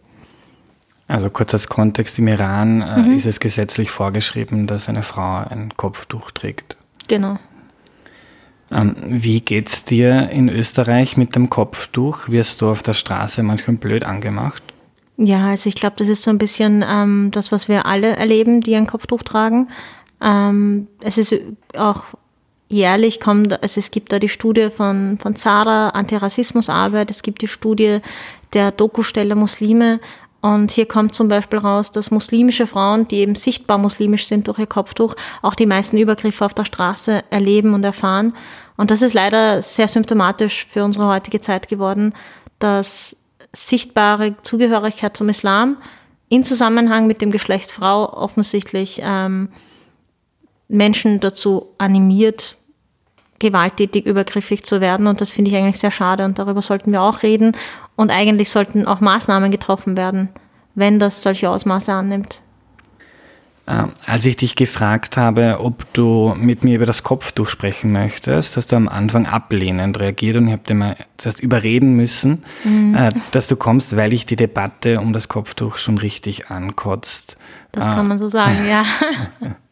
Also 1.07 1.31
kurz 1.31 1.55
als 1.55 1.69
Kontext, 1.69 2.19
im 2.19 2.27
Iran 2.27 2.83
äh, 2.83 2.99
mhm. 3.03 3.17
ist 3.17 3.27
es 3.27 3.39
gesetzlich 3.39 3.91
vorgeschrieben, 3.91 4.67
dass 4.67 4.89
eine 4.89 5.03
Frau 5.03 5.45
ein 5.49 5.73
Kopftuch 5.77 6.33
trägt. 6.33 6.77
Genau. 7.07 7.39
Ähm, 8.73 8.97
wie 9.07 9.41
geht's 9.41 9.85
dir 9.85 10.31
in 10.31 10.49
Österreich 10.49 11.17
mit 11.17 11.37
dem 11.37 11.49
Kopftuch? 11.49 12.29
Wirst 12.29 12.61
du 12.61 12.71
auf 12.71 12.83
der 12.83 12.95
Straße 12.95 13.43
manchmal 13.43 13.77
blöd 13.77 14.05
angemacht? 14.05 14.63
Ja, 15.17 15.49
also 15.49 15.69
ich 15.69 15.75
glaube, 15.75 15.97
das 15.99 16.09
ist 16.09 16.23
so 16.23 16.31
ein 16.31 16.39
bisschen 16.39 16.85
ähm, 16.87 17.31
das, 17.33 17.53
was 17.53 17.69
wir 17.69 17.87
alle 17.87 18.17
erleben, 18.17 18.61
die 18.61 18.75
ein 18.75 18.87
Kopftuch 18.87 19.23
tragen. 19.23 19.69
Ähm, 20.21 20.89
es 21.01 21.19
ist 21.19 21.35
auch 21.77 22.05
jährlich 22.69 23.21
kommt, 23.21 23.63
also 23.63 23.79
es 23.79 23.91
gibt 23.91 24.13
da 24.13 24.19
die 24.19 24.31
Studie 24.31 24.71
von, 24.71 25.19
von 25.21 25.37
Zara, 25.37 25.91
Antirassismusarbeit, 25.91 27.11
es 27.11 27.23
gibt 27.23 27.43
die 27.43 27.49
Studie 27.49 27.99
der 28.55 28.71
Dokustelle 28.71 29.35
Muslime, 29.35 30.01
und 30.43 30.73
hier 30.73 30.87
kommt 30.87 31.15
zum 31.15 31.29
Beispiel 31.29 31.61
raus, 31.61 31.93
dass 31.93 32.11
muslimische 32.11 32.67
Frauen, 32.67 33.07
die 33.07 33.19
eben 33.19 33.37
sichtbar 33.37 33.79
muslimisch 33.79 34.27
sind 34.27 34.49
durch 34.49 34.59
ihr 34.59 34.67
Kopftuch, 34.67 35.15
auch 35.41 35.55
die 35.55 35.67
meisten 35.67 35.97
Übergriffe 35.97 36.45
auf 36.45 36.53
der 36.53 36.65
Straße 36.65 37.23
erleben 37.31 37.75
und 37.75 37.85
erfahren. 37.85 38.35
Und 38.77 38.91
das 38.91 39.03
ist 39.03 39.15
leider 39.15 39.63
sehr 39.63 39.87
symptomatisch 39.87 40.67
für 40.69 40.83
unsere 40.83 41.07
heutige 41.07 41.41
Zeit 41.41 41.69
geworden, 41.69 42.13
dass 42.59 43.17
sichtbare 43.53 44.35
Zugehörigkeit 44.43 45.17
zum 45.17 45.29
Islam 45.29 45.77
in 46.29 46.45
Zusammenhang 46.45 47.07
mit 47.07 47.21
dem 47.21 47.31
Geschlecht 47.31 47.71
Frau 47.71 48.11
offensichtlich 48.13 49.01
ähm, 49.05 49.51
Menschen 50.69 51.21
dazu 51.21 51.69
animiert, 51.77 52.57
gewalttätig, 53.39 54.07
übergriffig 54.07 54.65
zu 54.65 54.81
werden. 54.81 55.07
Und 55.07 55.21
das 55.21 55.31
finde 55.31 55.51
ich 55.51 55.57
eigentlich 55.57 55.79
sehr 55.79 55.91
schade. 55.91 56.25
Und 56.25 56.39
darüber 56.39 56.63
sollten 56.63 56.93
wir 56.93 57.03
auch 57.03 57.23
reden. 57.23 57.53
Und 57.97 58.11
eigentlich 58.11 58.51
sollten 58.51 58.87
auch 58.87 59.01
Maßnahmen 59.01 59.51
getroffen 59.51 59.97
werden, 59.97 60.31
wenn 60.75 60.99
das 60.99 61.23
solche 61.23 61.51
Ausmaße 61.51 61.93
annimmt. 61.93 62.41
Äh, 63.67 63.85
als 64.07 64.27
ich 64.27 64.37
dich 64.37 64.57
gefragt 64.57 65.17
habe, 65.17 65.59
ob 65.61 65.93
du 65.93 66.35
mit 66.37 66.65
mir 66.65 66.77
über 66.77 66.87
das 66.87 67.03
Kopftuch 67.03 67.49
sprechen 67.49 67.93
möchtest, 67.93 68.57
hast 68.57 68.73
du 68.73 68.77
am 68.77 68.89
Anfang 68.89 69.27
ablehnend 69.27 70.01
reagiert 70.01 70.37
und 70.37 70.49
ich 70.49 70.53
habe 70.53 70.65
dir 70.65 70.75
mal 70.75 70.97
zuerst 71.17 71.41
überreden 71.41 71.95
müssen, 71.95 72.43
mhm. 72.65 72.95
Äh, 72.95 73.13
dass 73.31 73.47
du 73.47 73.57
kommst, 73.57 73.97
weil 73.97 74.13
ich 74.13 74.27
die 74.27 74.37
Debatte 74.37 74.99
um 75.01 75.13
das 75.13 75.29
Kopftuch 75.29 75.77
schon 75.77 75.99
richtig 75.99 76.51
ankotzt. 76.51 77.37
Das 77.71 77.87
kann 77.87 78.07
man 78.07 78.19
so 78.19 78.29
sagen, 78.29 78.69
ja. 78.69 78.85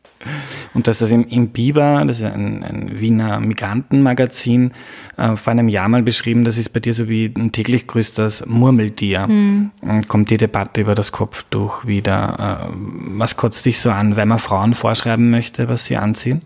Und 0.74 0.86
dass 0.86 0.98
das 0.98 1.10
im, 1.10 1.26
im 1.28 1.48
Biber, 1.48 2.04
das 2.06 2.18
ist 2.18 2.24
ein, 2.24 2.62
ein 2.62 3.00
Wiener 3.00 3.40
Migrantenmagazin, 3.40 4.72
äh, 5.16 5.34
vor 5.34 5.50
einem 5.50 5.68
Jahr 5.68 5.88
mal 5.88 6.02
beschrieben, 6.02 6.44
das 6.44 6.58
ist 6.58 6.70
bei 6.70 6.80
dir 6.80 6.92
so 6.92 7.08
wie 7.08 7.32
ein 7.36 7.52
täglich 7.52 7.86
größtes 7.86 8.44
Murmeltier. 8.46 9.26
Mhm. 9.26 9.70
Kommt 10.08 10.30
die 10.30 10.36
Debatte 10.36 10.82
über 10.82 10.94
das 10.94 11.12
Kopftuch 11.12 11.86
wieder. 11.86 12.68
Äh, 12.68 12.74
was 13.16 13.36
kotzt 13.36 13.64
dich 13.64 13.80
so 13.80 13.90
an, 13.90 14.16
wenn 14.16 14.28
man 14.28 14.38
Frauen 14.38 14.74
vorschreiben 14.74 15.30
möchte, 15.30 15.68
was 15.68 15.86
sie 15.86 15.96
anziehen? 15.96 16.42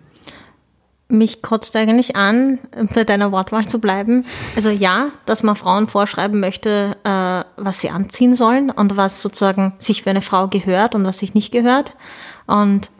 Mich 1.09 1.43
kotzt 1.43 1.77
eigentlich 1.77 2.17
an, 2.17 2.61
bei 2.95 3.05
deiner 3.05 3.31
Wortwahl 3.31 3.67
zu 3.67 3.79
bleiben. 3.79 4.25
Also 4.57 4.71
ja, 4.71 5.09
dass 5.27 5.43
man 5.43 5.55
Frauen 5.55 5.87
vorschreiben 5.87 6.41
möchte, 6.41 6.97
äh, 7.05 7.63
was 7.63 7.81
sie 7.81 7.91
anziehen 7.91 8.37
sollen 8.37 8.71
und 8.71 8.97
was 8.97 9.21
sozusagen 9.21 9.75
sich 9.79 10.05
für 10.05 10.11
eine 10.11 10.23
Frau 10.23 10.49
gehört 10.49 10.95
und 10.95 11.05
was 11.05 11.19
sich 11.19 11.35
nicht 11.35 11.53
gehört. 11.53 11.95
Und 12.47 12.91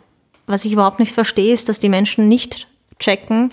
was 0.47 0.65
ich 0.65 0.73
überhaupt 0.73 1.01
nicht 1.01 1.13
verstehe, 1.13 1.53
ist, 1.53 1.69
dass 1.69 1.79
die 1.79 1.89
Menschen 1.89 2.29
nicht 2.29 2.67
checken, 2.99 3.53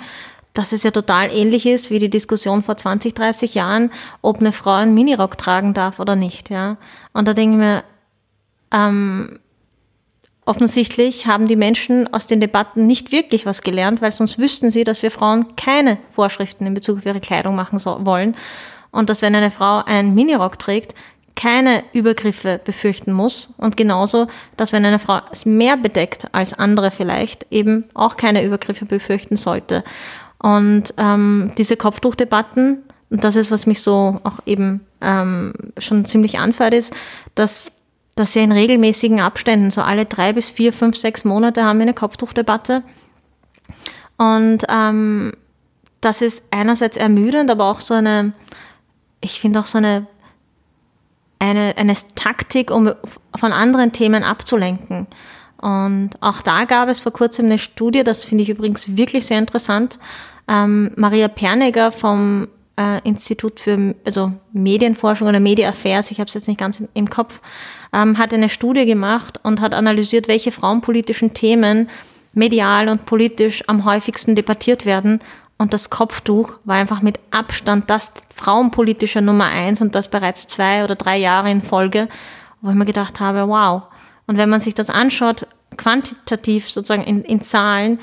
dass 0.54 0.74
es 0.74 0.84
ja 0.84 0.92
total 0.92 1.32
ähnlich 1.32 1.66
ist 1.66 1.92
wie 1.92 2.00
die 2.00 2.10
Diskussion 2.10 2.64
vor 2.64 2.76
20, 2.76 3.14
30 3.14 3.56
Jahren, 3.56 3.92
ob 4.22 4.40
eine 4.40 4.52
Frau 4.52 4.72
einen 4.72 4.94
Minirock 4.94 5.38
tragen 5.38 5.74
darf 5.74 6.00
oder 6.00 6.16
nicht. 6.16 6.50
Ja? 6.50 6.78
Und 7.14 7.28
da 7.28 7.34
denke 7.34 7.56
ich 7.56 7.60
mir, 7.60 7.84
ähm, 8.72 9.40
offensichtlich 10.46 11.28
haben 11.28 11.48
die 11.48 11.56
Menschen 11.56 12.12
aus 12.14 12.28
den 12.28 12.42
Debatten 12.42 12.88
nicht 12.88 13.12
wirklich 13.12 13.46
was 13.46 13.62
gelernt, 13.62 14.02
weil 14.02 14.12
sonst 14.12 14.40
wüssten 14.40 14.72
sie, 14.72 14.84
dass 14.84 15.04
wir 15.04 15.12
Frauen 15.12 15.56
keine 15.56 15.98
Vorschriften 16.12 16.66
in 16.66 16.74
Bezug 16.74 16.98
auf 16.98 17.06
ihre 17.06 17.20
Kleidung 17.20 17.56
machen 17.56 17.80
so 17.80 18.06
wollen. 18.06 18.36
Und 18.92 19.10
dass 19.10 19.22
wenn 19.22 19.36
eine 19.36 19.52
Frau 19.52 19.84
einen 19.86 20.14
Minirock 20.16 20.60
trägt, 20.60 20.94
keine 21.42 21.84
Übergriffe 21.94 22.60
befürchten 22.64 23.14
muss 23.14 23.56
und 23.58 23.76
genauso, 23.76 24.28
dass 24.58 24.74
wenn 24.74 24.86
eine 24.86 25.00
Frau 25.00 25.22
es 25.32 25.46
mehr 25.46 25.76
bedeckt 25.76 26.28
als 26.34 26.54
andere 26.54 26.92
vielleicht, 26.92 27.48
eben 27.50 27.86
auch 27.96 28.16
keine 28.16 28.46
Übergriffe 28.46 28.86
befürchten 28.86 29.38
sollte. 29.38 29.84
Und 30.38 30.94
ähm, 30.98 31.52
diese 31.58 31.78
Kopftuchdebatten, 31.78 32.84
und 33.10 33.24
das 33.24 33.36
ist, 33.36 33.50
was 33.50 33.66
mich 33.66 33.82
so 33.82 34.20
auch 34.24 34.40
eben 34.46 34.82
ähm, 35.02 35.54
schon 35.80 36.06
ziemlich 36.06 36.38
anfällt, 36.38 36.76
ist, 36.76 36.94
dass, 37.34 37.72
dass 38.16 38.36
ja 38.36 38.44
in 38.44 38.52
regelmäßigen 38.52 39.20
Abständen, 39.20 39.72
so 39.72 39.82
alle 39.82 40.06
drei 40.06 40.34
bis 40.34 40.52
vier, 40.52 40.74
fünf, 40.74 40.96
sechs 40.96 41.26
Monate 41.26 41.64
haben 41.64 41.80
wir 41.80 41.84
eine 41.84 41.96
Kopftuchdebatte. 41.96 42.84
Und 44.18 44.60
ähm, 44.70 45.34
das 46.02 46.22
ist 46.22 46.48
einerseits 46.52 46.98
ermüdend, 46.98 47.50
aber 47.50 47.66
auch 47.66 47.80
so 47.80 47.96
eine, 47.96 48.34
ich 49.22 49.40
finde 49.40 49.60
auch 49.60 49.66
so 49.66 49.80
eine 49.80 50.06
eine, 51.42 51.76
eine 51.76 51.96
Taktik, 52.16 52.70
um 52.70 52.92
von 53.36 53.52
anderen 53.52 53.92
Themen 53.92 54.24
abzulenken. 54.24 55.08
Und 55.60 56.12
auch 56.22 56.42
da 56.42 56.66
gab 56.66 56.88
es 56.88 57.02
vor 57.02 57.12
kurzem 57.12 57.48
eine 57.48 57.58
Studie, 57.58 58.04
das 58.04 58.26
finde 58.26 58.44
ich 58.44 58.50
übrigens 58.50 58.96
wirklich 58.96 59.26
sehr 59.26 59.40
interessant. 59.40 59.98
Ähm, 60.48 60.92
Maria 60.96 61.28
Pernegger 61.28 61.92
vom 61.92 62.48
äh, 62.78 63.00
Institut 63.04 63.60
für 63.60 63.96
also 64.06 64.32
Medienforschung 64.54 65.28
oder 65.28 65.40
Media 65.40 65.70
Affairs, 65.70 66.12
ich 66.12 66.20
habe 66.20 66.28
es 66.28 66.36
jetzt 66.36 66.48
nicht 66.48 66.60
ganz 66.60 66.80
im, 66.80 66.90
im 66.94 67.10
Kopf, 67.10 67.42
ähm, 67.92 68.20
hat 68.20 68.34
eine 68.34 68.50
Studie 68.50 68.86
gemacht 68.86 69.40
und 69.44 69.62
hat 69.62 69.74
analysiert, 69.74 70.28
welche 70.28 70.52
frauenpolitischen 70.52 71.34
Themen 71.34 71.90
medial 72.34 72.88
und 72.88 73.06
politisch 73.06 73.64
am 73.68 73.84
häufigsten 73.86 74.36
debattiert 74.36 74.86
werden 74.86 75.20
und 75.62 75.74
das 75.74 75.91
Kopftuch 75.91 76.58
war 76.63 76.77
einfach 76.77 77.03
mit 77.03 77.20
Abstand 77.30 77.88
das 77.88 78.15
frauenpolitische 78.34 79.22
Nummer 79.22 79.46
eins 79.46 79.80
und 79.80 79.94
das 79.94 80.10
bereits 80.10 80.48
zwei 80.48 80.84
oder 80.84 80.96
drei 80.96 81.18
Jahre 81.18 81.51
in 81.51 81.62
Folge, 81.62 82.10
wo 82.62 82.72
ich 82.72 82.75
mir 82.75 82.86
gedacht 82.86 83.20
habe, 83.20 83.48
wow. 83.48 83.84
Und 84.25 84.39
wenn 84.39 84.50
man 84.50 84.60
sich 84.60 84.74
das 84.74 84.89
anschaut, 84.89 85.46
quantitativ 85.77 86.68
sozusagen 86.68 87.03
in, 87.03 87.24
in 87.24 87.41
Zahlen, 87.41 88.00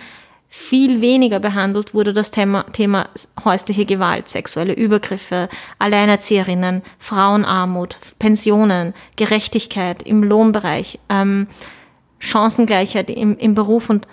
viel 0.46 1.00
weniger 1.00 1.40
behandelt 1.40 1.94
wurde 1.94 2.12
das 2.12 2.30
Thema, 2.30 2.62
Thema 2.72 3.08
häusliche 3.44 3.86
Gewalt, 3.86 4.28
sexuelle 4.28 4.74
Übergriffe, 4.74 5.48
Alleinerzieherinnen, 5.80 6.82
Frauenarmut, 7.00 7.96
Pensionen, 8.20 8.94
Gerechtigkeit 9.16 10.04
im 10.04 10.22
Lohnbereich, 10.22 11.00
ähm, 11.08 11.48
Chancengleichheit 12.20 13.10
im, 13.10 13.36
im 13.36 13.54
Beruf 13.56 13.90
und 13.90 14.06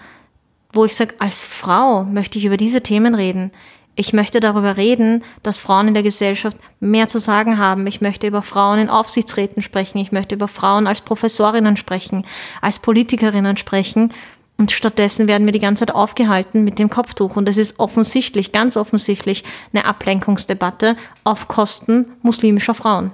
wo 0.76 0.86
ich 0.86 0.96
sage, 0.96 1.16
als 1.20 1.46
Frau 1.46 2.04
möchte 2.04 2.38
ich 2.38 2.46
über 2.46 2.58
diese 2.58 2.82
Themen 2.82 3.16
reden. 3.16 3.52
Ich 3.96 4.12
möchte 4.12 4.42
darüber 4.42 4.76
reden, 4.76 5.24
dass 5.42 5.60
Frauen 5.60 5.88
in 5.88 5.94
der 5.94 6.04
Gesellschaft 6.04 6.58
mehr 6.82 7.08
zu 7.08 7.18
sagen 7.18 7.58
haben. 7.58 7.88
Ich 7.88 8.02
möchte 8.02 8.28
über 8.28 8.42
Frauen 8.42 8.80
in 8.80 8.90
Aufsichtsräten 8.90 9.62
sprechen. 9.62 10.00
Ich 10.00 10.12
möchte 10.12 10.36
über 10.36 10.50
Frauen 10.50 10.86
als 10.86 11.00
Professorinnen 11.00 11.78
sprechen, 11.78 12.26
als 12.62 12.80
Politikerinnen 12.80 13.56
sprechen. 13.56 14.14
Und 14.58 14.72
stattdessen 14.72 15.30
werden 15.30 15.48
wir 15.48 15.54
die 15.54 15.60
ganze 15.60 15.86
Zeit 15.86 15.96
aufgehalten 15.96 16.66
mit 16.66 16.78
dem 16.78 16.90
Kopftuch. 16.90 17.38
Und 17.38 17.48
es 17.48 17.56
ist 17.56 17.80
offensichtlich, 17.80 18.52
ganz 18.52 18.76
offensichtlich, 18.76 19.46
eine 19.74 19.86
Ablenkungsdebatte 19.86 20.98
auf 21.24 21.48
Kosten 21.48 22.08
muslimischer 22.22 22.74
Frauen. 22.74 23.12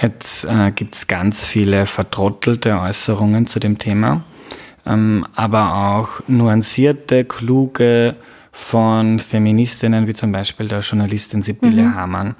Jetzt 0.00 0.44
äh, 0.44 0.72
gibt 0.72 0.96
es 0.96 1.06
ganz 1.06 1.44
viele 1.44 1.86
vertrottelte 1.86 2.80
Äußerungen 2.80 3.46
zu 3.46 3.60
dem 3.60 3.78
Thema 3.78 4.24
ähm, 4.86 5.26
aber 5.34 5.96
auch 5.96 6.20
nuancierte, 6.28 7.24
kluge 7.24 8.16
von 8.52 9.18
Feministinnen, 9.18 10.06
wie 10.06 10.14
zum 10.14 10.30
Beispiel 10.30 10.68
der 10.68 10.80
Journalistin 10.80 11.42
Sibylle 11.42 11.84
mhm. 11.84 11.94
Hamann, 11.94 12.34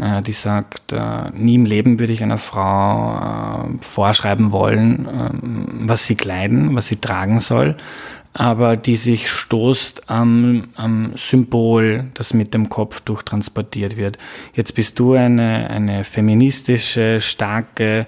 äh, 0.00 0.22
die 0.22 0.32
sagt, 0.32 0.92
äh, 0.92 1.30
nie 1.32 1.56
im 1.56 1.64
Leben 1.64 1.98
würde 1.98 2.12
ich 2.12 2.22
einer 2.22 2.38
Frau 2.38 3.18
äh, 3.18 3.82
vorschreiben 3.82 4.52
wollen, 4.52 5.08
ähm, 5.10 5.88
was 5.88 6.06
sie 6.06 6.14
kleiden, 6.14 6.76
was 6.76 6.88
sie 6.88 6.96
tragen 6.96 7.40
soll, 7.40 7.76
aber 8.34 8.76
die 8.76 8.94
sich 8.94 9.28
stoßt 9.28 10.08
am, 10.08 10.68
am 10.76 11.12
Symbol, 11.16 12.04
das 12.14 12.34
mit 12.34 12.54
dem 12.54 12.68
Kopftuch 12.68 13.22
transportiert 13.24 13.96
wird. 13.96 14.16
Jetzt 14.54 14.76
bist 14.76 14.98
du 15.00 15.14
eine, 15.14 15.68
eine 15.70 16.04
feministische, 16.04 17.20
starke, 17.20 18.06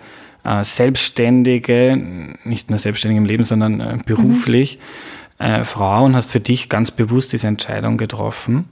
selbstständige, 0.62 2.36
nicht 2.44 2.70
nur 2.70 2.78
selbstständig 2.78 3.18
im 3.18 3.26
Leben, 3.26 3.44
sondern 3.44 3.80
äh, 3.80 3.98
beruflich 4.04 4.78
mhm. 5.38 5.44
äh, 5.44 5.64
Frau 5.64 6.04
und 6.04 6.14
hast 6.16 6.32
für 6.32 6.40
dich 6.40 6.68
ganz 6.68 6.90
bewusst 6.90 7.32
diese 7.32 7.46
Entscheidung 7.46 7.96
getroffen. 7.96 8.66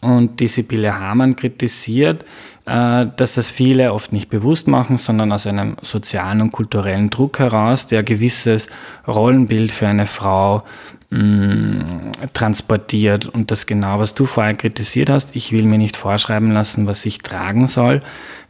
Und 0.00 0.40
die 0.40 0.48
Sibylle 0.48 0.98
Hamann 0.98 1.36
kritisiert, 1.36 2.24
äh, 2.64 3.06
dass 3.16 3.34
das 3.34 3.50
viele 3.50 3.92
oft 3.92 4.12
nicht 4.12 4.30
bewusst 4.30 4.66
machen, 4.66 4.96
sondern 4.96 5.30
aus 5.30 5.46
einem 5.46 5.76
sozialen 5.82 6.40
und 6.40 6.52
kulturellen 6.52 7.10
Druck 7.10 7.38
heraus, 7.38 7.86
der 7.86 8.02
gewisses 8.02 8.68
Rollenbild 9.06 9.72
für 9.72 9.88
eine 9.88 10.06
Frau 10.06 10.62
mh, 11.10 11.18
mm, 11.18 12.10
transportiert. 12.32 13.26
Und 13.26 13.50
das 13.50 13.66
genau, 13.66 13.98
was 13.98 14.14
du 14.14 14.24
vorher 14.24 14.54
kritisiert 14.54 15.10
hast, 15.10 15.36
ich 15.36 15.52
will 15.52 15.64
mir 15.64 15.78
nicht 15.78 15.96
vorschreiben 15.96 16.52
lassen, 16.52 16.86
was 16.86 17.04
ich 17.04 17.18
tragen 17.18 17.66
soll, 17.66 18.02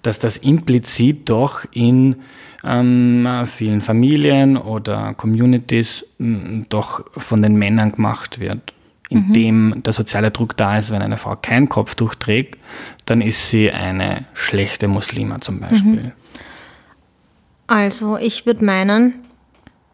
dass 0.03 0.21
das 0.21 0.37
implizit 0.39 1.29
doch 1.29 1.65
in 1.73 2.17
ähm, 2.63 3.27
vielen 3.47 3.81
Familien 3.81 4.57
oder 4.57 5.15
Communities 5.15 6.07
mh, 6.19 6.67
doch 6.69 7.05
von 7.11 7.43
den 7.43 7.57
Männern 7.57 7.91
gemacht 7.91 8.39
wird. 8.39 8.73
Indem 9.11 9.69
mhm. 9.69 9.83
der 9.83 9.93
soziale 9.93 10.31
Druck 10.31 10.57
da 10.57 10.79
ist, 10.79 10.93
wenn 10.93 11.03
eine 11.03 11.17
Frau 11.17 11.37
kein 11.37 11.69
Kopftuch 11.69 12.15
trägt, 12.15 12.59
dann 13.07 13.21
ist 13.21 13.51
sie 13.51 13.71
eine 13.71 14.25
schlechte 14.35 14.87
Muslima 14.87 15.41
zum 15.41 15.59
Beispiel. 15.59 16.03
Mhm. 16.03 16.13
Also 17.67 18.17
ich 18.17 18.47
würde 18.47 18.65
meinen, 18.65 19.15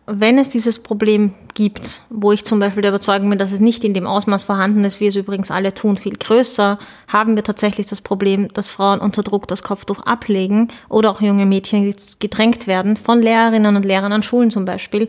wenn 0.06 0.38
es 0.38 0.50
dieses 0.50 0.82
Problem 0.82 1.34
gibt, 1.54 2.02
wo 2.10 2.32
ich 2.32 2.44
zum 2.44 2.58
Beispiel 2.58 2.82
der 2.82 2.90
Überzeugung 2.90 3.30
bin, 3.30 3.38
dass 3.38 3.52
es 3.52 3.60
nicht 3.60 3.84
in 3.84 3.94
dem 3.94 4.06
Ausmaß 4.06 4.44
vorhanden 4.44 4.84
ist, 4.84 5.00
wie 5.00 5.06
es 5.06 5.16
übrigens 5.16 5.50
alle 5.50 5.74
tun, 5.74 5.96
viel 5.96 6.16
größer, 6.16 6.78
haben 7.08 7.36
wir 7.36 7.42
tatsächlich 7.42 7.86
das 7.86 8.02
Problem, 8.02 8.52
dass 8.52 8.68
Frauen 8.68 9.00
unter 9.00 9.22
Druck 9.22 9.48
das 9.48 9.62
Kopftuch 9.62 10.00
ablegen 10.02 10.68
oder 10.88 11.10
auch 11.10 11.22
junge 11.22 11.46
Mädchen 11.46 11.94
gedrängt 12.18 12.66
werden, 12.66 12.96
von 12.96 13.22
Lehrerinnen 13.22 13.76
und 13.76 13.84
Lehrern 13.84 14.12
an 14.12 14.22
Schulen 14.22 14.50
zum 14.50 14.66
Beispiel, 14.66 15.08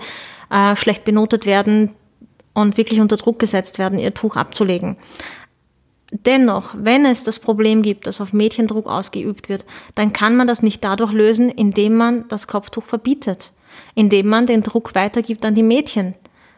äh, 0.50 0.76
schlecht 0.78 1.04
benotet 1.04 1.46
werden 1.46 1.92
und 2.58 2.78
wirklich 2.78 3.00
unter 3.00 3.18
Druck 3.18 3.40
gesetzt 3.40 3.80
werden, 3.80 4.00
ihr 4.00 4.14
Tuch 4.14 4.36
abzulegen. 4.36 4.98
Dennoch, 6.12 6.74
wenn 6.78 7.06
es 7.06 7.24
das 7.24 7.40
Problem 7.40 7.82
gibt, 7.82 8.08
dass 8.08 8.22
auf 8.22 8.34
Mädchendruck 8.34 8.88
ausgeübt 8.88 9.50
wird, 9.50 9.66
dann 9.96 10.14
kann 10.14 10.36
man 10.36 10.48
das 10.48 10.64
nicht 10.64 10.84
dadurch 10.84 11.12
lösen, 11.12 11.50
indem 11.50 11.96
man 11.96 12.28
das 12.30 12.48
Kopftuch 12.48 12.84
verbietet 12.84 13.52
indem 13.96 14.28
man 14.28 14.46
den 14.46 14.64
Druck 14.64 14.96
weitergibt 14.96 15.46
an 15.46 15.56
die 15.56 15.64
Mädchen. 15.64 16.14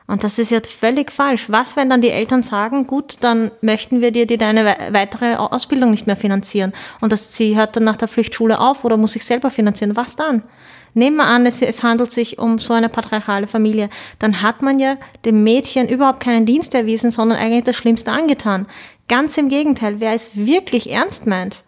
Und 0.08 0.24
das 0.24 0.40
ist 0.40 0.50
ja 0.50 0.60
völlig 0.62 1.12
falsch. 1.12 1.50
Was, 1.50 1.76
wenn 1.78 1.90
dann 1.90 2.02
die 2.02 2.10
Eltern 2.10 2.42
sagen, 2.42 2.88
gut, 2.88 3.18
dann 3.22 3.52
möchten 3.62 4.02
wir 4.02 4.12
dir, 4.12 4.26
dir 4.26 4.40
deine 4.40 4.66
weitere 4.92 5.36
Ausbildung 5.36 5.92
nicht 5.92 6.08
mehr 6.08 6.16
finanzieren 6.16 6.74
und 7.00 7.12
das, 7.12 7.36
sie 7.36 7.56
hört 7.56 7.76
dann 7.76 7.84
nach 7.84 7.98
der 7.98 8.08
Pflichtschule 8.08 8.60
auf 8.60 8.84
oder 8.84 8.98
muss 8.98 9.14
sich 9.14 9.24
selber 9.24 9.52
finanzieren? 9.52 9.96
Was 9.96 10.16
dann? 10.16 10.44
Nehmen 10.94 11.18
wir 11.18 11.26
an, 11.26 11.46
es, 11.46 11.62
es 11.62 11.84
handelt 11.84 12.12
sich 12.12 12.40
um 12.40 12.58
so 12.58 12.74
eine 12.74 12.90
patriarchale 12.90 13.48
Familie. 13.48 13.90
Dann 14.20 14.42
hat 14.42 14.62
man 14.62 14.80
ja 14.80 14.98
dem 15.26 15.44
Mädchen 15.44 15.88
überhaupt 15.88 16.20
keinen 16.20 16.46
Dienst 16.46 16.74
erwiesen, 16.74 17.12
sondern 17.12 17.38
eigentlich 17.38 17.66
das 17.66 17.76
Schlimmste 17.76 18.12
angetan. 18.12 18.68
Ganz 19.08 19.38
im 19.38 19.50
Gegenteil, 19.50 20.00
wer 20.00 20.14
es 20.14 20.36
wirklich 20.36 20.90
ernst 20.90 21.28
meint, 21.28 21.64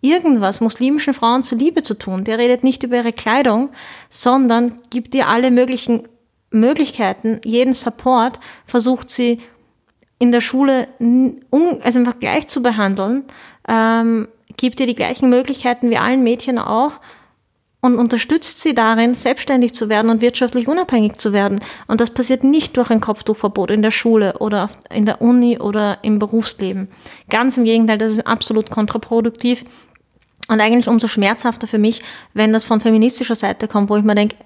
irgendwas 0.00 0.60
muslimischen 0.60 1.14
Frauen 1.14 1.42
zuliebe 1.42 1.82
zu 1.82 1.94
tun, 1.94 2.24
der 2.24 2.38
redet 2.38 2.64
nicht 2.64 2.82
über 2.82 2.96
ihre 2.96 3.12
Kleidung, 3.12 3.70
sondern 4.10 4.80
gibt 4.90 5.14
ihr 5.14 5.28
alle 5.28 5.50
möglichen 5.50 6.02
Möglichkeiten, 6.50 7.40
jeden 7.44 7.72
Support, 7.72 8.38
versucht 8.66 9.08
sie 9.10 9.40
in 10.18 10.32
der 10.32 10.40
Schule 10.40 10.88
also 11.80 11.98
einfach 11.98 12.20
gleich 12.20 12.46
zu 12.48 12.62
behandeln, 12.62 13.24
ähm, 13.66 14.28
gibt 14.56 14.80
ihr 14.80 14.86
die 14.86 14.94
gleichen 14.94 15.30
Möglichkeiten 15.30 15.90
wie 15.90 15.98
allen 15.98 16.22
Mädchen 16.22 16.58
auch 16.58 17.00
und 17.84 17.98
unterstützt 17.98 18.60
sie 18.60 18.74
darin, 18.74 19.14
selbstständig 19.14 19.74
zu 19.74 19.88
werden 19.88 20.10
und 20.10 20.20
wirtschaftlich 20.20 20.68
unabhängig 20.68 21.18
zu 21.18 21.32
werden. 21.32 21.60
Und 21.88 22.00
das 22.00 22.10
passiert 22.10 22.44
nicht 22.44 22.76
durch 22.76 22.90
ein 22.90 23.00
Kopftuchverbot 23.00 23.72
in 23.72 23.82
der 23.82 23.90
Schule 23.90 24.38
oder 24.38 24.70
in 24.88 25.04
der 25.04 25.20
Uni 25.20 25.58
oder 25.58 25.98
im 26.02 26.20
Berufsleben. 26.20 26.88
Ganz 27.28 27.56
im 27.56 27.64
Gegenteil, 27.64 27.98
das 27.98 28.12
ist 28.12 28.26
absolut 28.26 28.70
kontraproduktiv 28.70 29.64
und 30.46 30.60
eigentlich 30.60 30.88
umso 30.88 31.08
schmerzhafter 31.08 31.66
für 31.66 31.78
mich, 31.78 32.02
wenn 32.34 32.52
das 32.52 32.64
von 32.64 32.80
feministischer 32.80 33.34
Seite 33.34 33.66
kommt, 33.66 33.90
wo 33.90 33.96
ich 33.96 34.04
mir 34.04 34.14
denke, 34.14 34.36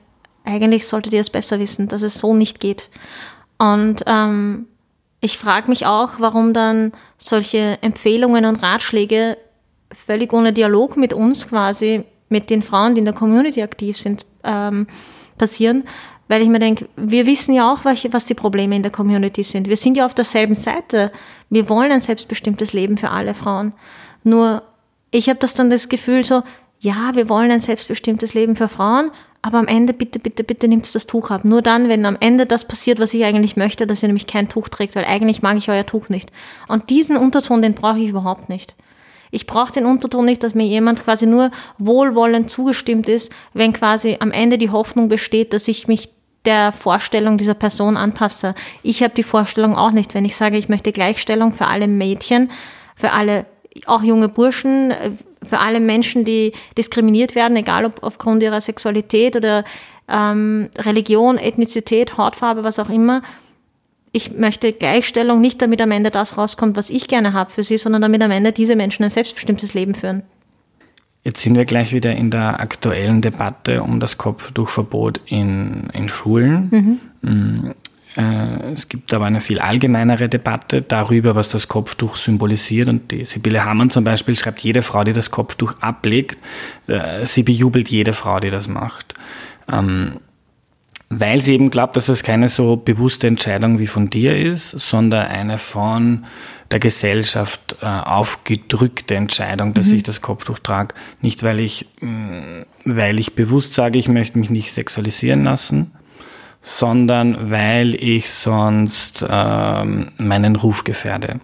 eigentlich 0.44 0.86
solltet 0.86 1.12
ihr 1.12 1.20
es 1.20 1.30
besser 1.30 1.60
wissen, 1.60 1.88
dass 1.88 2.02
es 2.02 2.18
so 2.18 2.34
nicht 2.34 2.58
geht. 2.58 2.88
Und 3.58 4.02
ähm, 4.06 4.66
ich 5.20 5.36
frage 5.36 5.68
mich 5.68 5.84
auch, 5.84 6.20
warum 6.20 6.54
dann 6.54 6.92
solche 7.18 7.78
Empfehlungen 7.82 8.46
und 8.46 8.62
Ratschläge 8.62 9.36
völlig 9.92 10.32
ohne 10.32 10.54
Dialog 10.54 10.96
mit 10.96 11.12
uns 11.12 11.48
quasi, 11.48 12.04
mit 12.28 12.50
den 12.50 12.62
Frauen, 12.62 12.94
die 12.94 13.00
in 13.00 13.04
der 13.04 13.14
Community 13.14 13.62
aktiv 13.62 13.96
sind, 13.96 14.26
ähm, 14.44 14.86
passieren. 15.38 15.84
Weil 16.28 16.42
ich 16.42 16.48
mir 16.48 16.58
denke, 16.58 16.88
wir 16.96 17.26
wissen 17.26 17.54
ja 17.54 17.72
auch, 17.72 17.84
was 17.84 18.24
die 18.26 18.34
Probleme 18.34 18.74
in 18.74 18.82
der 18.82 18.90
Community 18.90 19.44
sind. 19.44 19.68
Wir 19.68 19.76
sind 19.76 19.96
ja 19.96 20.04
auf 20.06 20.14
derselben 20.14 20.56
Seite. 20.56 21.12
Wir 21.50 21.68
wollen 21.68 21.92
ein 21.92 22.00
selbstbestimmtes 22.00 22.72
Leben 22.72 22.96
für 22.96 23.10
alle 23.10 23.32
Frauen. 23.32 23.72
Nur 24.24 24.62
ich 25.12 25.28
habe 25.28 25.38
das 25.38 25.54
dann 25.54 25.70
das 25.70 25.88
Gefühl 25.88 26.24
so, 26.24 26.42
ja, 26.80 27.12
wir 27.14 27.28
wollen 27.28 27.50
ein 27.50 27.60
selbstbestimmtes 27.60 28.34
Leben 28.34 28.56
für 28.56 28.68
Frauen, 28.68 29.10
aber 29.40 29.58
am 29.58 29.68
Ende 29.68 29.92
bitte, 29.92 30.18
bitte, 30.18 30.44
bitte 30.44 30.68
nimmt 30.68 30.92
das 30.92 31.06
Tuch 31.06 31.30
ab. 31.30 31.44
Nur 31.44 31.62
dann, 31.62 31.88
wenn 31.88 32.04
am 32.04 32.16
Ende 32.18 32.46
das 32.46 32.66
passiert, 32.66 32.98
was 32.98 33.14
ich 33.14 33.24
eigentlich 33.24 33.56
möchte, 33.56 33.86
dass 33.86 34.02
ihr 34.02 34.08
nämlich 34.08 34.26
kein 34.26 34.48
Tuch 34.48 34.68
trägt, 34.68 34.96
weil 34.96 35.04
eigentlich 35.04 35.42
mag 35.42 35.56
ich 35.56 35.70
euer 35.70 35.86
Tuch 35.86 36.08
nicht. 36.08 36.32
Und 36.68 36.90
diesen 36.90 37.16
Unterton, 37.16 37.62
den 37.62 37.74
brauche 37.74 37.98
ich 37.98 38.08
überhaupt 38.08 38.48
nicht. 38.48 38.74
Ich 39.30 39.46
brauche 39.46 39.72
den 39.72 39.86
Unterton 39.86 40.24
nicht, 40.24 40.42
dass 40.42 40.54
mir 40.54 40.66
jemand 40.66 41.02
quasi 41.02 41.26
nur 41.26 41.50
wohlwollend 41.78 42.50
zugestimmt 42.50 43.08
ist, 43.08 43.32
wenn 43.54 43.72
quasi 43.72 44.16
am 44.20 44.30
Ende 44.30 44.58
die 44.58 44.70
Hoffnung 44.70 45.08
besteht, 45.08 45.52
dass 45.52 45.68
ich 45.68 45.88
mich 45.88 46.10
der 46.44 46.72
Vorstellung 46.72 47.38
dieser 47.38 47.54
Person 47.54 47.96
anpasse. 47.96 48.54
Ich 48.82 49.02
habe 49.02 49.14
die 49.14 49.22
Vorstellung 49.22 49.76
auch 49.76 49.90
nicht, 49.90 50.14
wenn 50.14 50.24
ich 50.24 50.36
sage, 50.36 50.56
ich 50.56 50.68
möchte 50.68 50.92
Gleichstellung 50.92 51.52
für 51.52 51.66
alle 51.66 51.88
Mädchen, 51.88 52.50
für 52.94 53.12
alle 53.12 53.46
auch 53.86 54.02
junge 54.02 54.28
Burschen, 54.28 54.94
für 55.42 55.58
alle 55.58 55.80
Menschen, 55.80 56.24
die 56.24 56.52
diskriminiert 56.78 57.34
werden, 57.34 57.56
egal 57.56 57.84
ob 57.84 58.02
aufgrund 58.02 58.42
ihrer 58.42 58.60
Sexualität 58.60 59.36
oder 59.36 59.64
ähm, 60.08 60.70
Religion, 60.78 61.36
Ethnizität, 61.36 62.16
Hautfarbe, 62.16 62.64
was 62.64 62.78
auch 62.78 62.88
immer. 62.88 63.22
Ich 64.16 64.32
möchte 64.32 64.72
Gleichstellung 64.72 65.42
nicht, 65.42 65.60
damit 65.60 65.82
am 65.82 65.90
Ende 65.90 66.08
das 66.08 66.38
rauskommt, 66.38 66.74
was 66.78 66.88
ich 66.88 67.06
gerne 67.06 67.34
habe 67.34 67.50
für 67.50 67.62
sie, 67.62 67.76
sondern 67.76 68.00
damit 68.00 68.22
am 68.22 68.30
Ende 68.30 68.50
diese 68.50 68.74
Menschen 68.74 69.04
ein 69.04 69.10
selbstbestimmtes 69.10 69.74
Leben 69.74 69.94
führen. 69.94 70.22
Jetzt 71.22 71.42
sind 71.42 71.54
wir 71.54 71.66
gleich 71.66 71.92
wieder 71.92 72.16
in 72.16 72.30
der 72.30 72.60
aktuellen 72.60 73.20
Debatte 73.20 73.82
um 73.82 74.00
das 74.00 74.16
Kopftuchverbot 74.16 75.20
in, 75.26 75.90
in 75.92 76.08
Schulen. 76.08 76.98
Mhm. 77.20 77.30
Mm, 77.30 77.70
äh, 78.16 78.72
es 78.72 78.88
gibt 78.88 79.12
aber 79.12 79.26
eine 79.26 79.42
viel 79.42 79.58
allgemeinere 79.58 80.30
Debatte 80.30 80.80
darüber, 80.80 81.34
was 81.34 81.50
das 81.50 81.68
Kopftuch 81.68 82.16
symbolisiert. 82.16 82.88
Und 82.88 83.10
die 83.10 83.26
Sibylle 83.26 83.66
Hamann 83.66 83.90
zum 83.90 84.04
Beispiel 84.04 84.34
schreibt, 84.34 84.60
jede 84.60 84.80
Frau, 84.80 85.04
die 85.04 85.12
das 85.12 85.30
Kopftuch 85.30 85.74
ablegt, 85.80 86.38
äh, 86.86 87.26
sie 87.26 87.42
bejubelt 87.42 87.90
jede 87.90 88.14
Frau, 88.14 88.40
die 88.40 88.48
das 88.48 88.66
macht. 88.66 89.12
Ähm, 89.70 90.20
weil 91.08 91.40
sie 91.40 91.54
eben 91.54 91.70
glaubt, 91.70 91.96
dass 91.96 92.08
es 92.08 92.22
keine 92.22 92.48
so 92.48 92.76
bewusste 92.76 93.26
Entscheidung 93.28 93.78
wie 93.78 93.86
von 93.86 94.10
dir 94.10 94.36
ist, 94.36 94.70
sondern 94.70 95.26
eine 95.26 95.58
von 95.58 96.24
der 96.70 96.80
Gesellschaft 96.80 97.76
äh, 97.80 97.86
aufgedrückte 97.86 99.14
Entscheidung, 99.14 99.72
dass 99.72 99.88
mhm. 99.88 99.96
ich 99.96 100.02
das 100.02 100.20
Kopftuch 100.20 100.58
trage. 100.58 100.94
Nicht, 101.20 101.44
weil 101.44 101.60
ich, 101.60 101.86
mm, 102.00 102.62
weil 102.84 103.20
ich 103.20 103.34
bewusst 103.34 103.74
sage, 103.74 103.98
ich 103.98 104.08
möchte 104.08 104.38
mich 104.38 104.50
nicht 104.50 104.72
sexualisieren 104.72 105.44
lassen, 105.44 105.92
sondern 106.60 107.52
weil 107.52 107.94
ich 107.94 108.30
sonst 108.30 109.24
ähm, 109.28 110.10
meinen 110.18 110.56
Ruf 110.56 110.82
gefährde. 110.82 111.40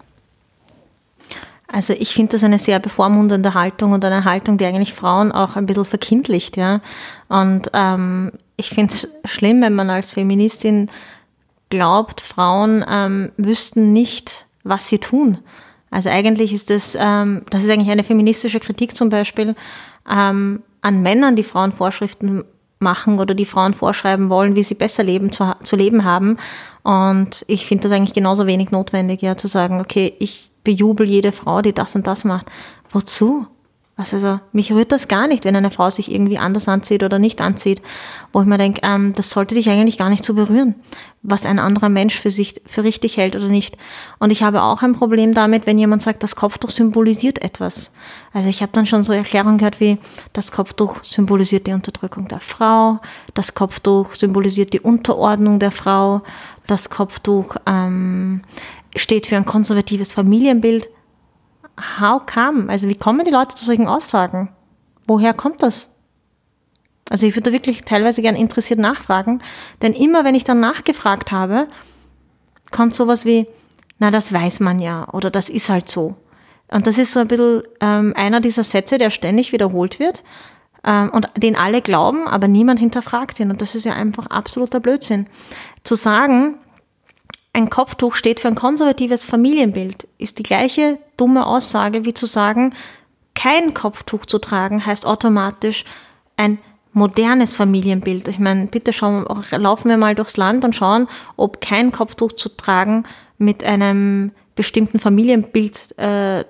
Also 1.73 1.95
ich 1.95 2.13
finde 2.13 2.33
das 2.33 2.45
eine 2.45 2.59
sehr 2.59 2.79
bevormundende 2.79 3.55
Haltung 3.55 3.93
und 3.93 4.05
eine 4.05 4.25
Haltung, 4.25 4.59
die 4.59 4.67
eigentlich 4.67 4.93
Frauen 4.93 5.33
auch 5.33 5.57
ein 5.57 5.65
bisschen 5.65 5.87
verkindlicht, 5.87 6.59
ja. 6.59 6.83
Und 7.29 7.71
ähm, 7.73 8.33
ich 8.57 8.69
finde 8.69 8.93
es 8.93 9.09
schlimm, 9.25 9.63
wenn 9.63 9.75
man 9.75 9.89
als 9.89 10.13
Feministin 10.13 10.91
glaubt, 11.71 12.21
Frauen 12.21 12.85
ähm, 12.87 13.33
wüssten 13.39 13.95
nicht, 13.95 14.45
was 14.65 14.89
sie 14.89 14.99
tun. 14.99 15.39
Also 15.91 16.11
eigentlich 16.11 16.53
ist 16.53 16.69
das, 16.69 16.97
ähm, 16.99 17.43
das 17.49 17.65
ist 17.65 17.71
eigentlich 17.71 17.91
eine 17.91 18.05
feministische 18.05 18.61
Kritik 18.61 18.95
zum 18.95 19.09
Beispiel 19.09 19.55
ähm, 20.11 20.63
an 20.83 21.03
Männern, 21.03 21.37
die 21.37 21.43
Frauen 21.43 21.73
Vorschriften 21.73 22.45
machen 22.79 23.19
oder 23.19 23.35
die 23.35 23.47
Frauen 23.47 23.73
vorschreiben 23.73 24.29
wollen, 24.29 24.57
wie 24.57 24.63
sie 24.63 24.75
besser 24.75 25.03
leben 25.03 25.33
zu, 25.33 25.57
zu 25.63 25.77
leben 25.77 26.05
haben. 26.05 26.37
Und 26.83 27.45
ich 27.47 27.65
finde 27.65 27.85
das 27.85 27.93
eigentlich 27.93 28.13
genauso 28.13 28.47
wenig 28.47 28.71
notwendig, 28.71 29.23
ja, 29.23 29.39
zu 29.39 29.49
sagen, 29.49 29.81
okay, 29.81 30.15
ich 30.19 30.52
bejubel 30.65 31.09
jede 31.09 31.33
Frau, 31.33 31.63
die 31.63 31.73
das 31.73 31.95
und 31.95 32.07
das 32.07 32.25
macht. 32.25 32.47
Wozu? 32.91 33.47
Was 33.95 34.15
also, 34.15 34.41
mich 34.53 34.73
rührt 34.73 34.91
das 34.91 35.07
gar 35.07 35.27
nicht, 35.27 35.45
wenn 35.45 35.55
eine 35.55 35.71
Frau 35.71 35.91
sich 35.91 36.11
irgendwie 36.11 36.39
anders 36.39 36.67
anzieht 36.67 37.03
oder 37.03 37.19
nicht 37.19 37.43
anzieht, 37.43 37.83
wo 38.33 38.41
ich 38.41 38.47
mir 38.47 38.57
denke, 38.57 38.81
ähm, 38.83 39.13
das 39.15 39.29
sollte 39.31 39.55
dich 39.55 39.69
eigentlich 39.69 39.99
gar 39.99 40.09
nicht 40.09 40.25
so 40.25 40.33
berühren, 40.33 40.77
was 41.23 41.45
ein 41.45 41.59
anderer 41.59 41.91
Mensch 41.91 42.19
für 42.19 42.31
sich 42.31 42.55
für 42.65 42.85
richtig 42.85 43.19
hält 43.19 43.37
oder 43.37 43.49
nicht. 43.49 43.77
Und 44.19 44.33
ich 44.33 44.43
habe 44.43 44.63
auch 44.63 44.83
ein 44.83 44.95
Problem 44.95 45.35
damit, 45.35 45.67
wenn 45.67 45.79
jemand 45.79 46.01
sagt, 46.01 46.23
das 46.23 46.37
Kopftuch 46.37 46.71
symbolisiert 46.71 47.43
etwas. 47.43 47.93
Also 48.33 48.49
ich 48.49 48.63
habe 48.63 48.73
dann 48.73 48.87
schon 48.87 49.03
so 49.03 49.13
Erklärungen 49.13 49.59
gehört 49.59 49.79
wie, 49.79 49.99
das 50.33 50.53
Kopftuch 50.53 51.05
symbolisiert 51.05 51.67
die 51.67 51.73
Unterdrückung 51.73 52.29
der 52.29 52.41
Frau, 52.41 52.99
das 53.35 53.55
Kopftuch 53.55 54.15
symbolisiert 54.15 54.73
die 54.73 54.81
Unterordnung 54.81 55.59
der 55.59 55.71
Frau, 55.71 56.23
das 56.67 56.89
Kopftuch 56.89 57.57
ähm, 57.67 58.41
steht 58.97 59.27
für 59.27 59.37
ein 59.37 59.47
konservatives 59.47 60.13
Familienbild 60.13 60.89
how 62.01 62.25
come? 62.27 62.69
Also 62.69 62.89
wie 62.89 62.95
kommen 62.95 63.25
die 63.25 63.31
Leute 63.31 63.55
zu 63.55 63.65
solchen 63.65 63.87
Aussagen? 63.87 64.51
Woher 65.07 65.35
kommt 65.35 65.63
das? 65.63 65.89
Also 67.11 67.27
ich 67.27 67.35
würde 67.37 67.53
wirklich 67.53 67.83
teilweise 67.83 68.23
gern 68.23 68.37
interessiert 68.37 68.79
nachfragen, 68.79 69.43
denn 69.83 69.93
immer 69.93 70.25
wenn 70.25 70.35
ich 70.35 70.45
dann 70.45 70.61
nachgefragt 70.61 71.33
habe, 71.33 71.67
kommt 72.71 72.95
sowas 72.95 73.27
wie, 73.27 73.47
na 73.99 74.11
das 74.11 74.33
weiß 74.33 74.61
man 74.61 74.79
ja 74.79 75.09
oder 75.13 75.31
das 75.31 75.49
ist 75.49 75.69
halt 75.69 75.89
so. 75.89 76.17
Und 76.69 76.87
das 76.87 76.97
ist 76.97 77.13
so 77.13 77.21
ein 77.21 77.29
bisschen 77.29 77.63
ähm, 77.81 78.15
einer 78.17 78.41
dieser 78.41 78.65
Sätze, 78.65 78.97
der 78.97 79.11
ständig 79.11 79.53
wiederholt 79.53 79.99
wird 79.99 80.23
ähm, 80.85 81.11
und 81.11 81.29
den 81.37 81.55
alle 81.55 81.83
glauben, 81.83 82.27
aber 82.27 82.49
niemand 82.49 82.81
hinterfragt 82.81 83.39
ihn. 83.41 83.51
Und 83.51 83.61
das 83.61 83.75
ist 83.75 83.85
ja 83.85 83.93
einfach 83.93 84.29
absoluter 84.29 84.81
Blödsinn. 84.81 85.27
Zu 85.85 85.97
sagen, 85.97 86.57
ein 87.53 87.69
Kopftuch 87.69 88.15
steht 88.15 88.41
für 88.41 88.49
ein 88.49 88.55
konservatives 88.55 89.25
Familienbild, 89.25 90.09
ist 90.19 90.39
die 90.39 90.43
gleiche 90.43 90.99
dumme 91.17 91.47
Aussage 91.47 92.05
wie 92.05 92.15
zu 92.15 92.27
sagen, 92.27 92.75
kein 93.35 93.75
Kopftuch 93.75 94.27
zu 94.27 94.39
tragen 94.39 94.85
heißt 94.85 95.07
automatisch 95.07 95.85
ein 96.37 96.59
modernes 96.93 97.55
Familienbild. 97.55 98.29
Ich 98.29 98.39
meine, 98.39 98.67
bitte 98.67 98.93
schauen, 98.93 99.27
laufen 99.53 99.89
wir 99.89 99.97
mal 99.97 100.15
durchs 100.15 100.37
Land 100.37 100.65
und 100.65 100.75
schauen, 100.75 101.09
ob 101.37 101.61
kein 101.61 101.93
Kopftuch 101.93 102.33
zu 102.33 102.51
tragen 102.51 103.05
mit 103.39 103.65
einem 103.65 104.33
bestimmten 104.55 104.99
Familienbild 104.99 105.99
äh, 105.99 106.45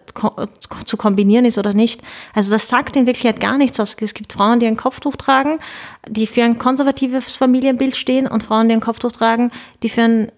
zu 0.85 0.97
kombinieren 0.97 1.45
ist 1.45 1.59
oder 1.59 1.73
nicht. 1.73 2.03
Also 2.35 2.51
das 2.51 2.67
sagt 2.67 2.97
in 2.97 3.07
Wirklichkeit 3.07 3.41
gar 3.41 3.57
nichts 3.57 3.79
aus. 3.79 3.97
Es 4.01 4.15
gibt 4.15 4.33
Frauen, 4.33 4.59
die 4.59 4.67
ein 4.67 4.77
Kopftuch 4.77 5.15
tragen, 5.15 5.61
die 6.09 6.27
für 6.27 6.43
ein 6.43 6.59
konservatives 6.59 7.37
Familienbild 7.37 7.95
stehen 7.95 8.27
und 8.27 8.43
Frauen, 8.43 8.69
die 8.69 8.75
ein 8.75 8.81
Kopftuch 8.81 9.13
tragen, 9.13 9.53
die 9.85 9.89
für 9.89 10.03
ein 10.03 10.33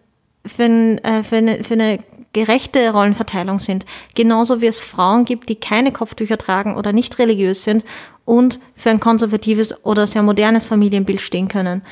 für, 0.47 0.65
ein, 0.65 0.99
äh, 0.99 1.23
für, 1.25 1.37
eine, 1.37 1.65
für 1.65 1.75
eine 1.75 1.99
gerechte 2.33 2.91
Rollenverteilung 2.91 3.61
sind. 3.61 3.87
Genauso 4.15 4.61
wie 4.61 4.67
es 4.67 4.81
Frauen 4.81 5.25
gibt, 5.25 5.49
die 5.49 5.55
keine 5.55 5.93
Kopftücher 5.93 6.37
tragen 6.37 6.77
oder 6.77 6.93
nicht 6.93 7.19
religiös 7.19 7.65
sind 7.65 7.85
und 8.25 8.61
für 8.77 8.91
ein 8.91 9.01
konservatives 9.01 9.85
oder 9.85 10.07
sehr 10.07 10.23
modernes 10.23 10.67
Familienbild 10.67 11.21
stehen 11.21 11.49
können. 11.49 11.83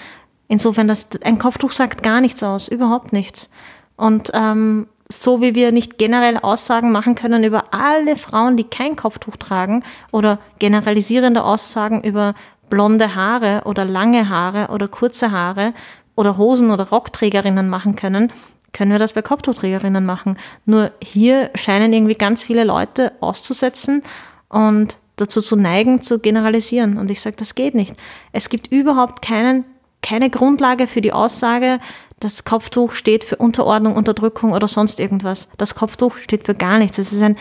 Insofern, 0.49 0.89
das, 0.89 1.09
ein 1.23 1.39
Kopftuch 1.39 1.73
sagt 1.73 2.03
gar 2.03 2.21
nichts 2.21 2.43
aus, 2.43 2.69
überhaupt 2.69 3.13
nichts. 3.13 3.49
Und 3.97 4.31
ähm, 4.35 4.87
so 5.09 5.41
wie 5.41 5.55
wir 5.55 5.73
nicht 5.73 5.99
generell 5.99 6.39
Aussagen 6.39 6.91
machen 6.91 7.15
können 7.15 7.45
über 7.45 7.73
alle 7.73 8.17
Frauen, 8.17 8.57
die 8.57 8.65
kein 8.65 8.97
Kopftuch 8.97 9.37
tragen 9.37 9.85
oder 10.11 10.39
generalisierende 10.59 11.45
Aussagen 11.45 12.03
über 12.03 12.35
blonde 12.71 13.15
Haare 13.15 13.63
oder 13.67 13.85
lange 13.85 14.29
Haare 14.29 14.69
oder 14.73 14.89
kurze 14.89 15.31
Haare 15.31 15.75
oder 16.15 16.37
Hosen- 16.37 16.71
oder 16.71 16.89
Rockträgerinnen 16.89 17.69
machen 17.69 17.97
können, 17.97 18.33
können 18.73 18.91
wir 18.91 18.99
das 18.99 19.13
bei 19.13 19.23
Kopftuchträgerinnen 19.23 20.05
machen. 20.05 20.39
Nur 20.65 20.93
hier 21.03 21.51
scheinen 21.55 21.93
irgendwie 21.93 22.15
ganz 22.15 22.45
viele 22.45 22.65
Leute 22.65 23.13
auszusetzen 23.21 24.03
und 24.49 24.97
dazu 25.17 25.41
zu 25.41 25.57
neigen, 25.57 26.03
zu 26.03 26.19
generalisieren. 26.19 26.97
Und 26.99 27.11
ich 27.11 27.21
sage, 27.21 27.37
das 27.37 27.55
geht 27.55 27.75
nicht. 27.75 27.95
Es 28.33 28.49
gibt 28.49 28.73
überhaupt 28.73 29.23
keinen, 29.23 29.65
keine 30.03 30.31
Grundlage 30.31 30.87
für 30.87 31.01
die 31.01 31.13
Aussage, 31.13 31.81
das 32.23 32.45
Kopftuch 32.45 32.93
steht 32.93 33.25
für 33.25 33.37
Unterordnung, 33.37 33.97
Unterdrückung 33.97 34.53
oder 34.53 34.69
sonst 34.69 35.01
irgendwas. 35.01 35.49
Das 35.59 35.75
Kopftuch 35.75 36.19
steht 36.19 36.45
für 36.45 36.55
gar 36.55 36.79
nichts. 36.79 36.99
Es 36.99 37.13
ist 37.13 37.23
ein, 37.23 37.37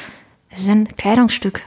es 0.50 0.62
ist 0.62 0.70
ein 0.70 0.88
Kleidungsstück. 0.88 1.62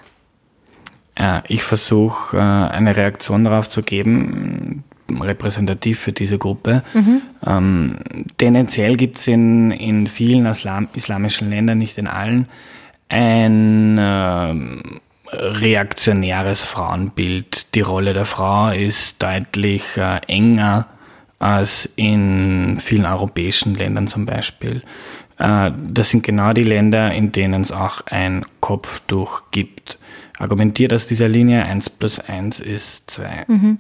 Ich 1.47 1.63
versuche 1.63 2.37
äh, 2.37 2.41
eine 2.41 2.97
Reaktion 2.97 3.45
darauf 3.45 3.71
zu 3.71 3.83
geben, 3.83 4.83
repräsentativ 5.11 6.01
für 6.01 6.13
diese 6.13 6.39
Gruppe. 6.39 6.83
Mhm. 6.95 7.23
Ähm, 7.47 7.97
tendenziell 8.37 8.97
gibt 8.97 9.19
es 9.19 9.29
in, 9.29 9.71
in 9.71 10.07
vielen 10.07 10.47
Islam, 10.47 10.89
islamischen 10.95 11.51
Ländern, 11.51 11.79
nicht 11.79 11.99
in 11.99 12.07
allen, 12.07 12.49
ein 13.09 13.99
äh, 13.99 14.55
reaktionäres 15.33 16.63
Frauenbild. 16.63 17.75
Die 17.75 17.81
Rolle 17.81 18.15
der 18.15 18.25
Frau 18.25 18.71
ist 18.71 19.23
deutlich 19.23 19.97
äh, 19.97 20.21
enger 20.27 20.87
als 21.39 21.89
in 21.97 22.79
vielen 22.81 23.05
europäischen 23.05 23.75
Ländern 23.75 24.09
zum 24.09 24.25
Beispiel. 24.25 24.83
Äh, 25.39 25.73
das 25.77 26.11
sind 26.11 26.23
genau 26.23 26.53
die 26.53 26.63
Länder, 26.63 27.13
in 27.13 27.33
denen 27.33 27.63
es 27.63 27.73
auch 27.73 28.01
ein 28.07 28.45
Kopftuch 28.61 29.43
gibt. 29.51 29.99
Argumentiert 30.39 30.93
aus 30.93 31.07
dieser 31.07 31.29
Linie 31.29 31.65
1 31.65 31.91
plus 31.91 32.19
1 32.19 32.61
ist 32.61 33.11
2. 33.11 33.45
Mhm. 33.49 33.79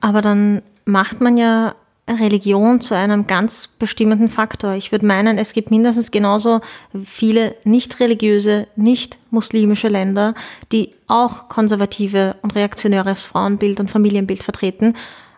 Aber 0.00 0.22
dann 0.22 0.62
macht 0.84 1.20
man 1.20 1.36
ja 1.36 1.74
Religion 2.08 2.80
zu 2.80 2.96
einem 2.96 3.26
ganz 3.26 3.68
bestimmenden 3.68 4.28
Faktor. 4.28 4.74
Ich 4.74 4.90
würde 4.90 5.06
meinen, 5.06 5.38
es 5.38 5.52
gibt 5.52 5.70
mindestens 5.70 6.10
genauso 6.10 6.60
viele 7.04 7.54
nicht 7.64 8.00
religiöse, 8.00 8.66
nicht 8.76 9.18
muslimische 9.30 9.88
Länder, 9.88 10.34
die 10.72 10.94
auch 11.06 11.48
konservative 11.48 12.36
und 12.42 12.54
reaktionäres 12.54 13.26
Frauenbild 13.26 13.80
und 13.80 13.90
Familienbild 13.90 14.42
vertreten. 14.42 14.94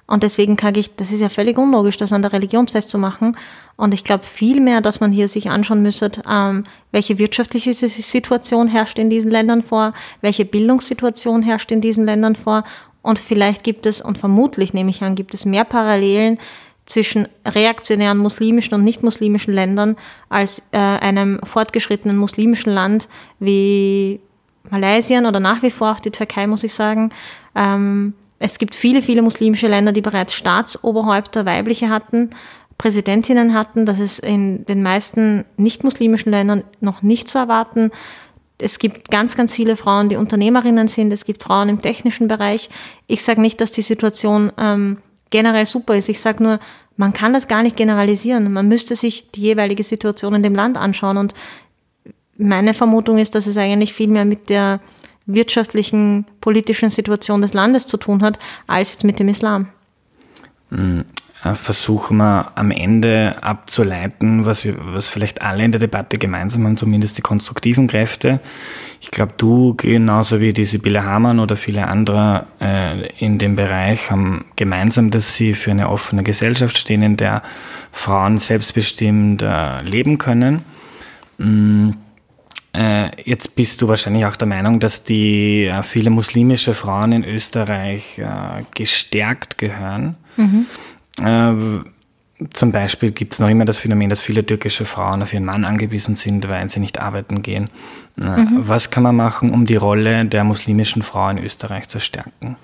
Und 0.06 0.22
deswegen 0.22 0.56
kann 0.56 0.74
ich, 0.74 0.94
das 0.96 1.10
ist 1.10 1.20
ja 1.20 1.28
völlig 1.28 1.56
unlogisch, 1.56 1.96
das 1.96 2.12
an 2.12 2.22
der 2.22 2.32
Religion 2.32 2.68
festzumachen. 2.68 3.36
Und 3.76 3.94
ich 3.94 4.04
glaube 4.04 4.24
vielmehr, 4.24 4.80
dass 4.80 5.00
man 5.00 5.12
hier 5.12 5.28
sich 5.28 5.48
anschauen 5.48 5.82
müsste, 5.82 6.10
ähm, 6.28 6.64
welche 6.90 7.18
wirtschaftliche 7.18 7.72
Situation 7.72 8.68
herrscht 8.68 8.98
in 8.98 9.08
diesen 9.08 9.30
Ländern 9.30 9.62
vor, 9.62 9.94
welche 10.20 10.44
Bildungssituation 10.44 11.42
herrscht 11.42 11.70
in 11.70 11.80
diesen 11.80 12.04
Ländern 12.04 12.36
vor. 12.36 12.64
Und 13.02 13.18
vielleicht 13.18 13.64
gibt 13.64 13.86
es, 13.86 14.00
und 14.00 14.18
vermutlich 14.18 14.74
nehme 14.74 14.90
ich 14.90 15.02
an, 15.02 15.14
gibt 15.14 15.34
es 15.34 15.44
mehr 15.44 15.64
Parallelen 15.64 16.38
zwischen 16.86 17.28
reaktionären 17.46 18.18
muslimischen 18.18 18.74
und 18.74 18.84
nicht-muslimischen 18.84 19.54
Ländern 19.54 19.96
als 20.28 20.62
äh, 20.72 20.78
einem 20.78 21.40
fortgeschrittenen 21.44 22.16
muslimischen 22.16 22.72
Land 22.72 23.08
wie 23.38 24.20
Malaysia 24.70 25.20
oder 25.26 25.40
nach 25.40 25.62
wie 25.62 25.70
vor 25.70 25.92
auch 25.92 26.00
die 26.00 26.10
Türkei, 26.10 26.46
muss 26.46 26.64
ich 26.64 26.74
sagen. 26.74 27.10
Ähm, 27.54 28.14
es 28.38 28.58
gibt 28.58 28.74
viele, 28.74 29.02
viele 29.02 29.22
muslimische 29.22 29.68
Länder, 29.68 29.92
die 29.92 30.00
bereits 30.00 30.34
Staatsoberhäupter 30.34 31.46
weibliche 31.46 31.88
hatten, 31.88 32.30
Präsidentinnen 32.76 33.54
hatten. 33.54 33.86
Das 33.86 34.00
ist 34.00 34.18
in 34.18 34.64
den 34.64 34.82
meisten 34.82 35.44
nicht-muslimischen 35.56 36.32
Ländern 36.32 36.64
noch 36.80 37.02
nicht 37.02 37.28
zu 37.28 37.38
erwarten. 37.38 37.92
Es 38.62 38.78
gibt 38.78 39.10
ganz, 39.10 39.36
ganz 39.36 39.54
viele 39.54 39.76
Frauen, 39.76 40.08
die 40.08 40.16
Unternehmerinnen 40.16 40.88
sind. 40.88 41.12
Es 41.12 41.24
gibt 41.24 41.42
Frauen 41.42 41.68
im 41.68 41.82
technischen 41.82 42.28
Bereich. 42.28 42.70
Ich 43.06 43.22
sage 43.22 43.40
nicht, 43.40 43.60
dass 43.60 43.72
die 43.72 43.82
Situation 43.82 44.52
ähm, 44.58 44.98
generell 45.30 45.66
super 45.66 45.96
ist. 45.96 46.08
Ich 46.08 46.20
sage 46.20 46.42
nur, 46.42 46.60
man 46.96 47.12
kann 47.12 47.32
das 47.32 47.48
gar 47.48 47.62
nicht 47.62 47.76
generalisieren. 47.76 48.52
Man 48.52 48.68
müsste 48.68 48.96
sich 48.96 49.30
die 49.32 49.42
jeweilige 49.42 49.82
Situation 49.82 50.34
in 50.34 50.42
dem 50.42 50.54
Land 50.54 50.76
anschauen. 50.76 51.16
Und 51.16 51.34
meine 52.36 52.74
Vermutung 52.74 53.18
ist, 53.18 53.34
dass 53.34 53.46
es 53.46 53.56
eigentlich 53.56 53.92
viel 53.92 54.08
mehr 54.08 54.24
mit 54.24 54.50
der 54.50 54.80
wirtschaftlichen, 55.26 56.26
politischen 56.40 56.90
Situation 56.90 57.40
des 57.42 57.54
Landes 57.54 57.86
zu 57.86 57.96
tun 57.96 58.22
hat, 58.22 58.38
als 58.66 58.92
jetzt 58.92 59.04
mit 59.04 59.18
dem 59.18 59.28
Islam. 59.28 59.68
Versuchen 61.54 62.18
wir 62.18 62.52
am 62.54 62.70
Ende 62.70 63.42
abzuleiten, 63.42 64.46
was, 64.46 64.64
wir, 64.64 64.76
was 64.78 65.08
vielleicht 65.08 65.42
alle 65.42 65.64
in 65.64 65.72
der 65.72 65.80
Debatte 65.80 66.16
gemeinsam 66.16 66.64
haben, 66.64 66.76
zumindest 66.76 67.18
die 67.18 67.22
konstruktiven 67.22 67.88
Kräfte. 67.88 68.40
Ich 69.00 69.10
glaube, 69.10 69.32
du 69.36 69.74
genauso 69.74 70.40
wie 70.40 70.52
die 70.52 70.64
Sibylle 70.64 71.04
Hamann 71.04 71.40
oder 71.40 71.56
viele 71.56 71.88
andere 71.88 72.46
äh, 72.60 73.08
in 73.18 73.38
dem 73.38 73.56
Bereich 73.56 74.10
haben 74.12 74.44
gemeinsam, 74.54 75.10
dass 75.10 75.34
sie 75.34 75.54
für 75.54 75.72
eine 75.72 75.88
offene 75.88 76.22
Gesellschaft 76.22 76.78
stehen, 76.78 77.02
in 77.02 77.16
der 77.16 77.42
Frauen 77.90 78.38
selbstbestimmt 78.38 79.42
äh, 79.42 79.82
leben 79.82 80.18
können. 80.18 80.64
Mhm 81.38 81.96
äh, 82.74 83.10
jetzt 83.22 83.54
bist 83.54 83.82
du 83.82 83.88
wahrscheinlich 83.88 84.24
auch 84.24 84.36
der 84.36 84.48
Meinung, 84.48 84.80
dass 84.80 85.04
die 85.04 85.66
äh, 85.66 85.82
viele 85.82 86.08
muslimische 86.10 86.74
Frauen 86.74 87.12
in 87.12 87.24
Österreich 87.24 88.18
äh, 88.18 88.62
gestärkt 88.74 89.58
gehören. 89.58 90.16
Mhm. 90.36 90.66
Zum 92.50 92.72
Beispiel 92.72 93.12
gibt 93.12 93.34
es 93.34 93.40
noch 93.40 93.48
immer 93.48 93.64
das 93.64 93.78
Phänomen, 93.78 94.10
dass 94.10 94.20
viele 94.20 94.44
türkische 94.44 94.84
Frauen 94.84 95.22
auf 95.22 95.32
ihren 95.32 95.44
Mann 95.44 95.64
angewiesen 95.64 96.16
sind, 96.16 96.48
weil 96.48 96.68
sie 96.68 96.80
nicht 96.80 97.00
arbeiten 97.00 97.42
gehen. 97.42 97.70
Mhm. 98.16 98.62
Was 98.62 98.90
kann 98.90 99.02
man 99.02 99.16
machen, 99.16 99.52
um 99.52 99.64
die 99.64 99.76
Rolle 99.76 100.24
der 100.24 100.44
muslimischen 100.44 101.02
Frau 101.02 101.28
in 101.28 101.38
Österreich 101.38 101.88
zu 101.88 102.00
stärken? 102.00 102.56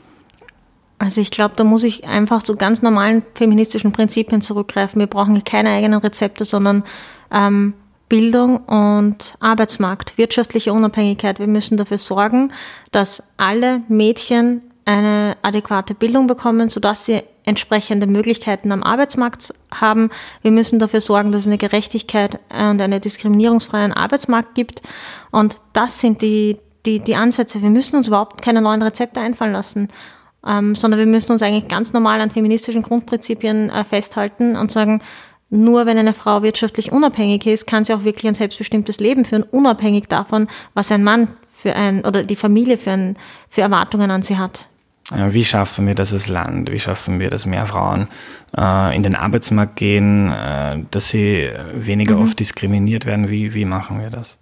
Also 0.99 1.21
ich 1.21 1.31
glaube, 1.31 1.55
da 1.57 1.65
muss 1.65 1.85
ich 1.85 2.05
einfach 2.05 2.43
zu 2.43 2.57
ganz 2.57 2.83
normalen 2.83 3.23
feministischen 3.35 3.93
Prinzipien 3.93 4.41
zurückgreifen. 4.41 4.99
Wir 4.99 5.07
brauchen 5.07 5.43
keine 5.45 5.71
eigenen 5.71 6.01
Rezepte, 6.01 6.45
sondern 6.45 6.83
ähm, 7.31 7.75
Bildung 8.09 8.57
und 8.65 9.35
Arbeitsmarkt, 9.39 10.19
wirtschaftliche 10.19 10.73
Unabhängigkeit. 10.73 11.39
Wir 11.39 11.47
müssen 11.47 11.77
dafür 11.77 11.99
sorgen, 11.99 12.53
dass 12.91 13.23
alle 13.37 13.83
Mädchen 13.89 14.63
eine 14.87 15.37
adäquate 15.43 15.95
Bildung 15.95 16.27
bekommen, 16.27 16.69
sodass 16.69 17.07
sie 17.07 17.23
entsprechende 17.49 18.07
Möglichkeiten 18.07 18.71
am 18.73 18.83
Arbeitsmarkt 18.83 19.55
haben. 19.73 20.11
Wir 20.43 20.51
müssen 20.51 20.79
dafür 20.79 21.01
sorgen, 21.01 21.33
dass 21.33 21.43
es 21.43 21.47
eine 21.47 21.59
Gerechtigkeit 21.59 22.39
und 22.51 22.81
einen 22.81 23.01
diskriminierungsfreien 23.01 23.93
Arbeitsmarkt 23.93 24.55
gibt. 24.55 24.83
Und 25.31 25.59
das 25.73 26.01
sind 26.01 26.21
die, 26.21 26.59
die, 26.85 27.01
die 27.01 27.17
Ansätze. 27.17 27.63
Wir 27.63 27.71
müssen 27.71 27.97
uns 27.97 28.07
überhaupt 28.07 28.43
keine 28.43 28.61
neuen 28.61 28.83
Rezepte 28.83 29.21
einfallen 29.21 29.53
lassen, 29.53 29.89
ähm, 30.47 30.75
sondern 30.75 31.01
wir 31.01 31.07
müssen 31.07 31.33
uns 31.33 31.43
eigentlich 31.43 31.69
ganz 31.69 31.95
normal 31.95 32.21
an 32.21 32.31
feministischen 32.31 32.83
Grundprinzipien 32.83 33.71
äh, 33.71 33.83
festhalten 33.85 34.55
und 34.55 34.71
sagen, 34.71 35.03
nur 35.51 35.87
wenn 35.87 35.97
eine 35.97 36.13
Frau 36.13 36.43
wirtschaftlich 36.43 36.93
unabhängig 36.93 37.47
ist, 37.47 37.67
kann 37.67 37.83
sie 37.83 37.95
auch 37.95 38.05
wirklich 38.05 38.29
ein 38.29 38.35
selbstbestimmtes 38.35 39.01
Leben 39.01 39.25
führen, 39.25 39.43
unabhängig 39.43 40.07
davon, 40.07 40.49
was 40.75 40.93
ein 40.93 41.03
Mann 41.03 41.29
für 41.51 41.75
ein 41.75 42.05
oder 42.05 42.23
die 42.23 42.37
Familie 42.37 42.77
für, 42.77 42.91
ein, 42.91 43.17
für 43.49 43.63
Erwartungen 43.63 44.11
an 44.11 44.23
sie 44.23 44.37
hat. 44.37 44.69
Wie 45.11 45.45
schaffen 45.45 45.87
wir 45.87 45.95
das 45.95 46.13
als 46.13 46.29
Land? 46.29 46.71
Wie 46.71 46.81
schaffen 46.81 47.19
wir, 47.19 47.31
dass 47.31 47.47
mehr 47.47 47.67
Frauen 47.67 48.09
äh, 48.57 48.95
in 48.95 49.03
den 49.03 49.15
Arbeitsmarkt 49.15 49.77
gehen, 49.77 50.31
äh, 50.31 50.85
dass 50.91 51.11
sie 51.11 51.51
weniger 51.73 52.17
mhm. 52.17 52.23
oft 52.23 52.39
diskriminiert 52.39 53.07
werden? 53.07 53.31
Wie, 53.31 53.55
wie 53.55 53.65
machen 53.65 54.01
wir 54.01 54.11
das? 54.11 54.37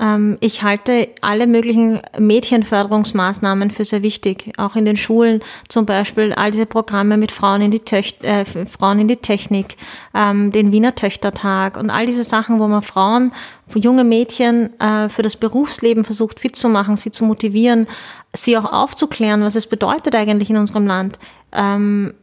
Ähm, 0.00 0.38
ich 0.40 0.62
halte 0.62 1.08
alle 1.20 1.46
möglichen 1.46 2.00
Mädchenförderungsmaßnahmen 2.18 3.70
für 3.70 3.84
sehr 3.84 4.02
wichtig. 4.02 4.52
Auch 4.56 4.76
in 4.76 4.84
den 4.84 4.96
Schulen 4.96 5.40
zum 5.68 5.86
Beispiel 5.86 6.32
all 6.32 6.50
diese 6.50 6.66
Programme 6.66 7.16
mit 7.16 7.32
Frauen 7.32 7.62
in 7.62 7.70
die, 7.70 7.80
Töcht 7.80 8.24
äh, 8.24 8.44
Frauen 8.44 9.00
in 9.00 9.08
die 9.08 9.16
Technik, 9.16 9.76
ähm, 10.14 10.52
den 10.52 10.72
Wiener 10.72 10.94
Töchtertag 10.94 11.76
und 11.76 11.90
all 11.90 12.06
diese 12.06 12.24
Sachen, 12.24 12.58
wo 12.58 12.68
man 12.68 12.82
Frauen, 12.82 13.32
junge 13.74 14.04
Mädchen 14.04 14.78
äh, 14.80 15.08
für 15.08 15.22
das 15.22 15.36
Berufsleben 15.36 16.04
versucht 16.04 16.40
fit 16.40 16.56
zu 16.56 16.68
machen, 16.68 16.96
sie 16.96 17.10
zu 17.10 17.24
motivieren, 17.24 17.86
sie 18.32 18.56
auch 18.56 18.72
aufzuklären, 18.72 19.42
was 19.42 19.56
es 19.56 19.66
bedeutet 19.66 20.14
eigentlich 20.14 20.50
in 20.50 20.56
unserem 20.56 20.86
Land, 20.86 21.18
ähm, 21.52 22.14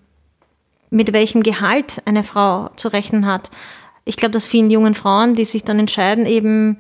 mit 0.90 1.14
welchem 1.14 1.44
Gehalt 1.44 2.02
eine 2.06 2.24
Frau 2.24 2.70
zu 2.78 2.88
rechnen 2.88 3.26
hat. 3.26 3.52
Ich 4.06 4.18
glaube, 4.18 4.32
dass 4.32 4.46
vielen 4.46 4.72
jungen 4.72 4.94
Frauen, 4.94 5.36
die 5.36 5.46
sich 5.46 5.64
dann 5.64 5.80
entscheiden, 5.80 6.26
eben 6.26 6.78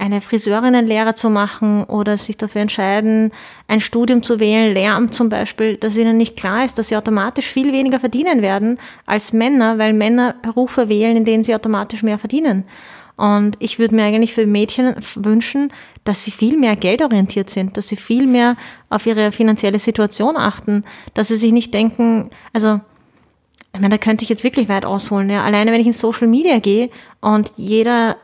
eine 0.00 0.22
Friseurinnenlehre 0.22 1.14
zu 1.14 1.28
machen 1.28 1.84
oder 1.84 2.16
sich 2.16 2.38
dafür 2.38 2.62
entscheiden, 2.62 3.32
ein 3.68 3.80
Studium 3.80 4.22
zu 4.22 4.40
wählen, 4.40 4.72
Lehramt 4.72 5.14
zum 5.14 5.28
Beispiel, 5.28 5.76
dass 5.76 5.96
ihnen 5.96 6.16
nicht 6.16 6.36
klar 6.36 6.64
ist, 6.64 6.78
dass 6.78 6.88
sie 6.88 6.96
automatisch 6.96 7.46
viel 7.46 7.72
weniger 7.72 8.00
verdienen 8.00 8.40
werden 8.40 8.78
als 9.06 9.34
Männer, 9.34 9.76
weil 9.76 9.92
Männer 9.92 10.34
Berufe 10.42 10.88
wählen, 10.88 11.18
in 11.18 11.26
denen 11.26 11.42
sie 11.42 11.54
automatisch 11.54 12.02
mehr 12.02 12.18
verdienen. 12.18 12.64
Und 13.16 13.56
ich 13.58 13.78
würde 13.78 13.94
mir 13.94 14.04
eigentlich 14.04 14.32
für 14.32 14.46
Mädchen 14.46 14.96
wünschen, 15.16 15.70
dass 16.04 16.24
sie 16.24 16.30
viel 16.30 16.56
mehr 16.56 16.76
geldorientiert 16.76 17.50
sind, 17.50 17.76
dass 17.76 17.88
sie 17.88 17.96
viel 17.96 18.26
mehr 18.26 18.56
auf 18.88 19.04
ihre 19.04 19.32
finanzielle 19.32 19.78
Situation 19.78 20.38
achten, 20.38 20.84
dass 21.12 21.28
sie 21.28 21.36
sich 21.36 21.52
nicht 21.52 21.74
denken, 21.74 22.30
also 22.54 22.80
ich 23.74 23.80
meine, 23.80 23.96
da 23.96 24.02
könnte 24.02 24.24
ich 24.24 24.30
jetzt 24.30 24.44
wirklich 24.44 24.70
weit 24.70 24.86
ausholen. 24.86 25.28
Ja. 25.28 25.44
Alleine 25.44 25.70
wenn 25.72 25.80
ich 25.80 25.86
in 25.86 25.92
Social 25.92 26.26
Media 26.26 26.58
gehe 26.58 26.88
und 27.20 27.52
jeder, 27.56 28.16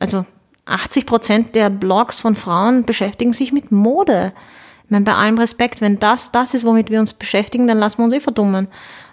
also 0.00 0.24
80 0.66 1.06
Prozent 1.06 1.54
der 1.54 1.70
Blogs 1.70 2.20
von 2.20 2.36
Frauen 2.36 2.84
beschäftigen 2.84 3.32
sich 3.32 3.52
mit 3.52 3.72
Mode. 3.72 4.32
Ich 4.84 4.90
meine, 4.90 5.04
bei 5.04 5.14
allem 5.14 5.38
Respekt, 5.38 5.80
wenn 5.80 5.98
das 5.98 6.32
das 6.32 6.54
ist, 6.54 6.64
womit 6.64 6.90
wir 6.90 7.00
uns 7.00 7.14
beschäftigen, 7.14 7.66
dann 7.66 7.78
lassen 7.78 7.98
wir 7.98 8.04
uns 8.04 8.14
eh 8.14 8.20
verdummen. 8.20 8.68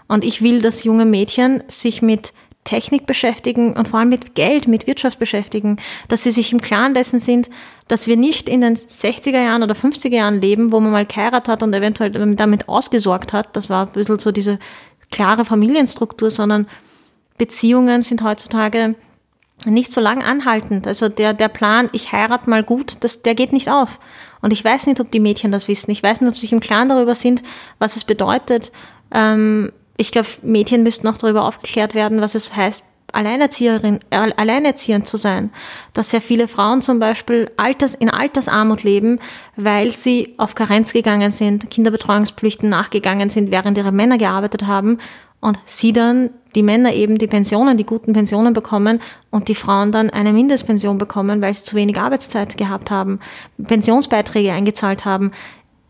Und 0.08 0.24
ich 0.24 0.42
will, 0.42 0.62
dass 0.62 0.84
junge 0.84 1.06
Mädchen 1.06 1.64
sich 1.68 2.02
mit 2.02 2.34
Technik 2.66 3.06
beschäftigen 3.06 3.74
und 3.74 3.88
vor 3.88 4.00
allem 4.00 4.10
mit 4.10 4.36
Geld, 4.36 4.68
mit 4.68 4.88
Wirtschaft 4.88 5.20
beschäftigen, 5.20 5.78
dass 6.08 6.24
sie 6.24 6.32
sich 6.32 6.52
im 6.52 6.62
Klaren 6.62 6.94
dessen 6.94 7.20
sind, 7.20 7.50
dass 7.88 8.08
wir 8.08 8.18
nicht 8.18 8.50
in 8.50 8.62
den 8.62 8.76
60er 8.76 9.42
Jahren 9.44 9.62
oder 9.62 9.76
50er 9.76 10.16
Jahren 10.16 10.42
leben, 10.42 10.72
wo 10.72 10.80
man 10.80 10.92
mal 10.92 11.06
geheiratet 11.06 11.48
hat 11.48 11.64
und 11.64 11.74
eventuell 11.74 12.10
damit 12.36 12.68
ausgesorgt 12.68 13.34
hat. 13.34 13.56
Das 13.56 13.70
war 13.70 13.86
ein 13.86 13.94
bisschen 13.94 14.18
so 14.18 14.32
diese 14.32 14.58
klare 15.12 15.46
Familienstruktur, 15.46 16.32
sondern 16.32 16.68
Beziehungen 17.38 18.02
sind 18.02 18.24
heutzutage 18.24 18.96
nicht 19.66 19.92
so 19.92 20.02
lang 20.02 20.24
anhaltend. 20.24 20.88
Also 20.88 21.10
der, 21.10 21.34
der 21.34 21.50
Plan, 21.50 21.90
ich 21.92 22.12
heirate 22.12 22.50
mal 22.50 22.64
gut, 22.64 22.98
das, 23.02 23.22
der 23.22 23.36
geht 23.36 23.54
nicht 23.54 23.70
auf. 23.70 24.00
Und 24.42 24.54
ich 24.54 24.64
weiß 24.64 24.88
nicht, 24.88 25.00
ob 25.00 25.12
die 25.12 25.20
Mädchen 25.20 25.52
das 25.52 25.68
wissen. 25.68 25.92
Ich 25.92 26.04
weiß 26.04 26.22
nicht, 26.22 26.30
ob 26.30 26.36
sie 26.36 26.42
sich 26.42 26.54
im 26.54 26.60
Klaren 26.60 26.90
darüber 26.90 27.16
sind, 27.16 27.42
was 27.80 27.96
es 27.96 28.04
bedeutet, 28.04 28.72
ähm, 29.12 29.72
ich 29.98 30.12
glaube, 30.12 30.28
Mädchen 30.42 30.84
müssten 30.84 31.08
auch 31.08 31.18
darüber 31.18 31.46
aufgeklärt 31.46 31.96
werden, 31.96 32.22
was 32.22 32.36
es 32.36 32.56
heißt, 32.56 32.84
Alleinerzieherin, 33.14 34.00
alleinerziehend 34.10 35.08
zu 35.08 35.16
sein. 35.16 35.52
Dass 35.94 36.10
sehr 36.10 36.22
viele 36.22 36.50
Frauen 36.50 36.82
zum 36.82 37.00
Beispiel 37.00 37.50
Alters, 37.56 37.96
in 37.96 38.10
Altersarmut 38.10 38.84
leben, 38.84 39.20
weil 39.56 39.92
sie 39.92 40.34
auf 40.38 40.56
Karenz 40.56 40.92
gegangen 40.92 41.32
sind, 41.32 41.70
Kinderbetreuungspflichten 41.70 42.68
nachgegangen 42.68 43.30
sind, 43.30 43.52
während 43.52 43.78
ihre 43.78 43.94
Männer 43.94 44.18
gearbeitet 44.18 44.68
haben 44.68 44.98
und 45.46 45.60
sie 45.66 45.94
dann, 45.94 46.32
die 46.56 46.64
Männer 46.64 46.94
eben 46.94 47.20
die 47.20 47.28
Pensionen, 47.28 47.78
die 47.78 47.84
guten 47.84 48.14
Pensionen 48.14 48.54
bekommen 48.54 49.00
und 49.30 49.48
die 49.48 49.54
Frauen 49.54 49.92
dann 49.92 50.10
eine 50.10 50.34
Mindestpension 50.34 50.98
bekommen, 50.98 51.40
weil 51.40 51.54
sie 51.54 51.62
zu 51.62 51.76
wenig 51.76 52.00
Arbeitszeit 52.00 52.58
gehabt 52.58 52.90
haben, 52.90 53.20
Pensionsbeiträge 53.64 54.52
eingezahlt 54.52 55.06
haben. 55.06 55.34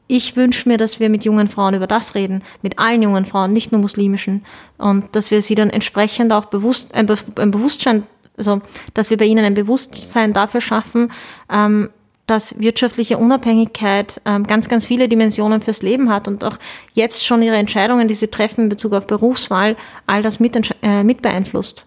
Ich 0.08 0.36
wünsche 0.36 0.68
mir, 0.68 0.78
dass 0.78 1.00
wir 1.00 1.10
mit 1.10 1.24
jungen 1.24 1.48
Frauen 1.48 1.74
über 1.74 1.88
das 1.88 2.15
reden, 2.15 2.44
mit 2.63 2.80
allen 2.80 3.02
jungen 3.02 3.24
Frauen, 3.24 3.54
nicht 3.54 3.72
nur 3.72 3.80
muslimischen, 3.80 4.44
und 4.78 5.15
dass 5.15 5.32
wir 5.32 5.41
sie 5.41 5.56
dann 5.56 5.70
entsprechend 5.70 6.34
auch 6.34 6.48
bewusst, 6.48 6.94
ein, 6.94 7.06
Be 7.06 7.15
ein 7.38 7.52
Bewusstsein, 7.52 8.04
also 8.36 8.62
dass 8.94 9.10
wir 9.10 9.15
bei 9.15 9.26
ihnen 9.26 9.46
ein 9.46 9.54
Bewusstsein 9.54 10.34
dafür 10.34 10.60
schaffen, 10.60 11.13
ähm, 11.50 11.91
dass 12.27 12.59
wirtschaftliche 12.59 13.17
Unabhängigkeit 13.17 14.21
ähm, 14.25 14.45
ganz, 14.47 14.67
ganz 14.67 14.88
viele 14.88 15.07
Dimensionen 15.07 15.61
fürs 15.61 15.81
Leben 15.83 16.09
hat 16.09 16.27
und 16.27 16.43
auch 16.43 16.57
jetzt 16.93 17.25
schon 17.25 17.41
ihre 17.41 17.55
Entscheidungen, 17.55 18.07
die 18.07 18.15
sie 18.15 18.27
treffen 18.27 18.61
in 18.61 18.69
Bezug 18.69 18.93
auf 18.93 19.05
Berufswahl, 19.05 19.75
all 20.07 20.21
das 20.21 20.39
mit, 20.39 20.57
äh, 20.81 21.03
mit 21.03 21.21
beeinflusst. 21.21 21.85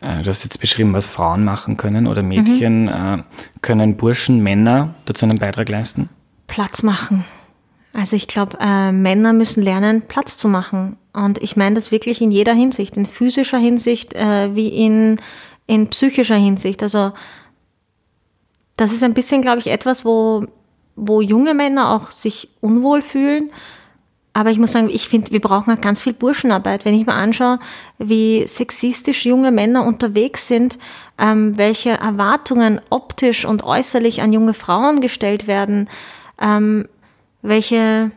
Äh, 0.00 0.22
du 0.22 0.30
hast 0.30 0.44
jetzt 0.44 0.60
beschrieben, 0.60 0.92
was 0.92 1.06
Frauen 1.06 1.44
machen 1.44 1.76
können 1.76 2.06
oder 2.06 2.22
Mädchen. 2.22 2.82
Mhm. 2.82 2.88
Äh, 2.88 3.22
können 3.62 3.96
Burschen, 3.96 4.42
Männer 4.42 4.94
dazu 5.04 5.26
einen 5.26 5.38
Beitrag 5.38 5.68
leisten? 5.68 6.08
Platz 6.46 6.82
machen. 6.82 7.24
Also 7.94 8.16
ich 8.16 8.28
glaube, 8.28 8.58
äh, 8.60 8.92
Männer 8.92 9.32
müssen 9.32 9.62
lernen, 9.62 10.02
Platz 10.02 10.36
zu 10.36 10.48
machen. 10.48 10.96
Und 11.12 11.42
ich 11.42 11.56
meine 11.56 11.74
das 11.74 11.90
wirklich 11.90 12.20
in 12.20 12.30
jeder 12.30 12.54
Hinsicht, 12.54 12.96
in 12.96 13.06
physischer 13.06 13.58
Hinsicht 13.58 14.14
äh, 14.14 14.54
wie 14.54 14.68
in, 14.68 15.16
in 15.66 15.88
psychischer 15.88 16.36
Hinsicht. 16.36 16.82
Also 16.82 17.12
das 18.80 18.92
ist 18.92 19.02
ein 19.02 19.14
bisschen, 19.14 19.42
glaube 19.42 19.58
ich, 19.58 19.66
etwas, 19.66 20.04
wo, 20.04 20.46
wo 20.96 21.20
junge 21.20 21.52
Männer 21.52 21.90
auch 21.90 22.10
sich 22.10 22.48
unwohl 22.60 23.02
fühlen. 23.02 23.50
Aber 24.32 24.50
ich 24.50 24.58
muss 24.58 24.72
sagen, 24.72 24.88
ich 24.90 25.08
finde, 25.08 25.32
wir 25.32 25.40
brauchen 25.40 25.72
auch 25.72 25.80
ganz 25.80 26.02
viel 26.02 26.14
Burschenarbeit. 26.14 26.84
Wenn 26.84 26.94
ich 26.94 27.04
mir 27.04 27.12
anschaue, 27.14 27.58
wie 27.98 28.46
sexistisch 28.46 29.26
junge 29.26 29.50
Männer 29.50 29.84
unterwegs 29.84 30.48
sind, 30.48 30.78
ähm, 31.18 31.58
welche 31.58 31.90
Erwartungen 31.90 32.80
optisch 32.88 33.44
und 33.44 33.64
äußerlich 33.64 34.22
an 34.22 34.32
junge 34.32 34.54
Frauen 34.54 35.00
gestellt 35.00 35.46
werden, 35.46 35.90
ähm, 36.40 36.88
welche 37.42 38.12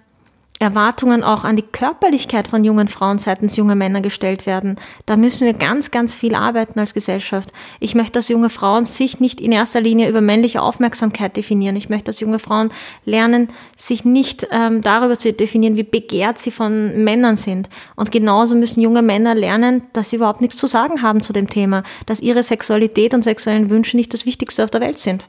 Erwartungen 0.63 1.23
auch 1.23 1.43
an 1.43 1.55
die 1.55 1.61
Körperlichkeit 1.61 2.47
von 2.47 2.63
jungen 2.63 2.87
Frauen 2.87 3.19
seitens 3.19 3.55
junger 3.55 3.75
Männer 3.75 4.01
gestellt 4.01 4.45
werden. 4.45 4.77
Da 5.05 5.17
müssen 5.17 5.45
wir 5.45 5.53
ganz, 5.53 5.91
ganz 5.91 6.15
viel 6.15 6.33
arbeiten 6.33 6.79
als 6.79 6.93
Gesellschaft. 6.93 7.51
Ich 7.79 7.93
möchte, 7.93 8.13
dass 8.13 8.29
junge 8.29 8.49
Frauen 8.49 8.85
sich 8.85 9.19
nicht 9.19 9.41
in 9.41 9.51
erster 9.51 9.81
Linie 9.81 10.09
über 10.09 10.21
männliche 10.21 10.61
Aufmerksamkeit 10.61 11.37
definieren. 11.37 11.75
Ich 11.75 11.89
möchte, 11.89 12.05
dass 12.05 12.19
junge 12.19 12.39
Frauen 12.39 12.71
lernen, 13.05 13.49
sich 13.77 14.05
nicht 14.05 14.47
ähm, 14.51 14.81
darüber 14.81 15.19
zu 15.19 15.33
definieren, 15.33 15.77
wie 15.77 15.83
begehrt 15.83 16.37
sie 16.37 16.51
von 16.51 17.03
Männern 17.03 17.35
sind. 17.35 17.69
Und 17.95 18.11
genauso 18.11 18.55
müssen 18.55 18.81
junge 18.81 19.01
Männer 19.01 19.35
lernen, 19.35 19.83
dass 19.93 20.09
sie 20.09 20.15
überhaupt 20.15 20.41
nichts 20.41 20.57
zu 20.57 20.67
sagen 20.67 21.01
haben 21.01 21.21
zu 21.21 21.33
dem 21.33 21.49
Thema, 21.49 21.83
dass 22.05 22.21
ihre 22.21 22.41
Sexualität 22.41 23.13
und 23.13 23.23
sexuellen 23.23 23.69
Wünsche 23.69 23.97
nicht 23.97 24.13
das 24.13 24.25
Wichtigste 24.25 24.63
auf 24.63 24.71
der 24.71 24.81
Welt 24.81 24.97
sind. 24.97 25.27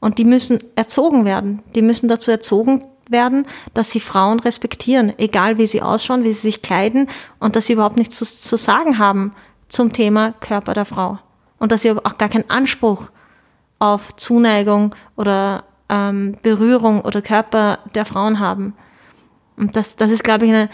Und 0.00 0.18
die 0.18 0.24
müssen 0.24 0.58
erzogen 0.74 1.24
werden. 1.24 1.62
Die 1.76 1.82
müssen 1.82 2.08
dazu 2.08 2.32
erzogen 2.32 2.82
werden, 3.08 3.46
dass 3.74 3.90
sie 3.90 4.00
Frauen 4.00 4.40
respektieren, 4.40 5.12
egal 5.18 5.58
wie 5.58 5.66
sie 5.66 5.82
ausschauen, 5.82 6.24
wie 6.24 6.32
sie 6.32 6.40
sich 6.40 6.62
kleiden 6.62 7.08
und 7.38 7.56
dass 7.56 7.66
sie 7.66 7.74
überhaupt 7.74 7.96
nichts 7.96 8.16
zu, 8.16 8.24
zu 8.24 8.56
sagen 8.56 8.98
haben 8.98 9.34
zum 9.68 9.92
Thema 9.92 10.32
Körper 10.40 10.74
der 10.74 10.84
Frau. 10.84 11.18
Und 11.58 11.72
dass 11.72 11.82
sie 11.82 11.92
auch 11.92 12.18
gar 12.18 12.28
keinen 12.28 12.50
Anspruch 12.50 13.10
auf 13.78 14.14
Zuneigung 14.16 14.94
oder 15.16 15.64
ähm, 15.88 16.36
Berührung 16.42 17.02
oder 17.02 17.22
Körper 17.22 17.78
der 17.94 18.04
Frauen 18.04 18.38
haben. 18.38 18.74
Und 19.56 19.76
das, 19.76 19.96
das 19.96 20.10
ist, 20.10 20.24
glaube 20.24 20.46
ich, 20.46 20.52
eine, 20.52 20.68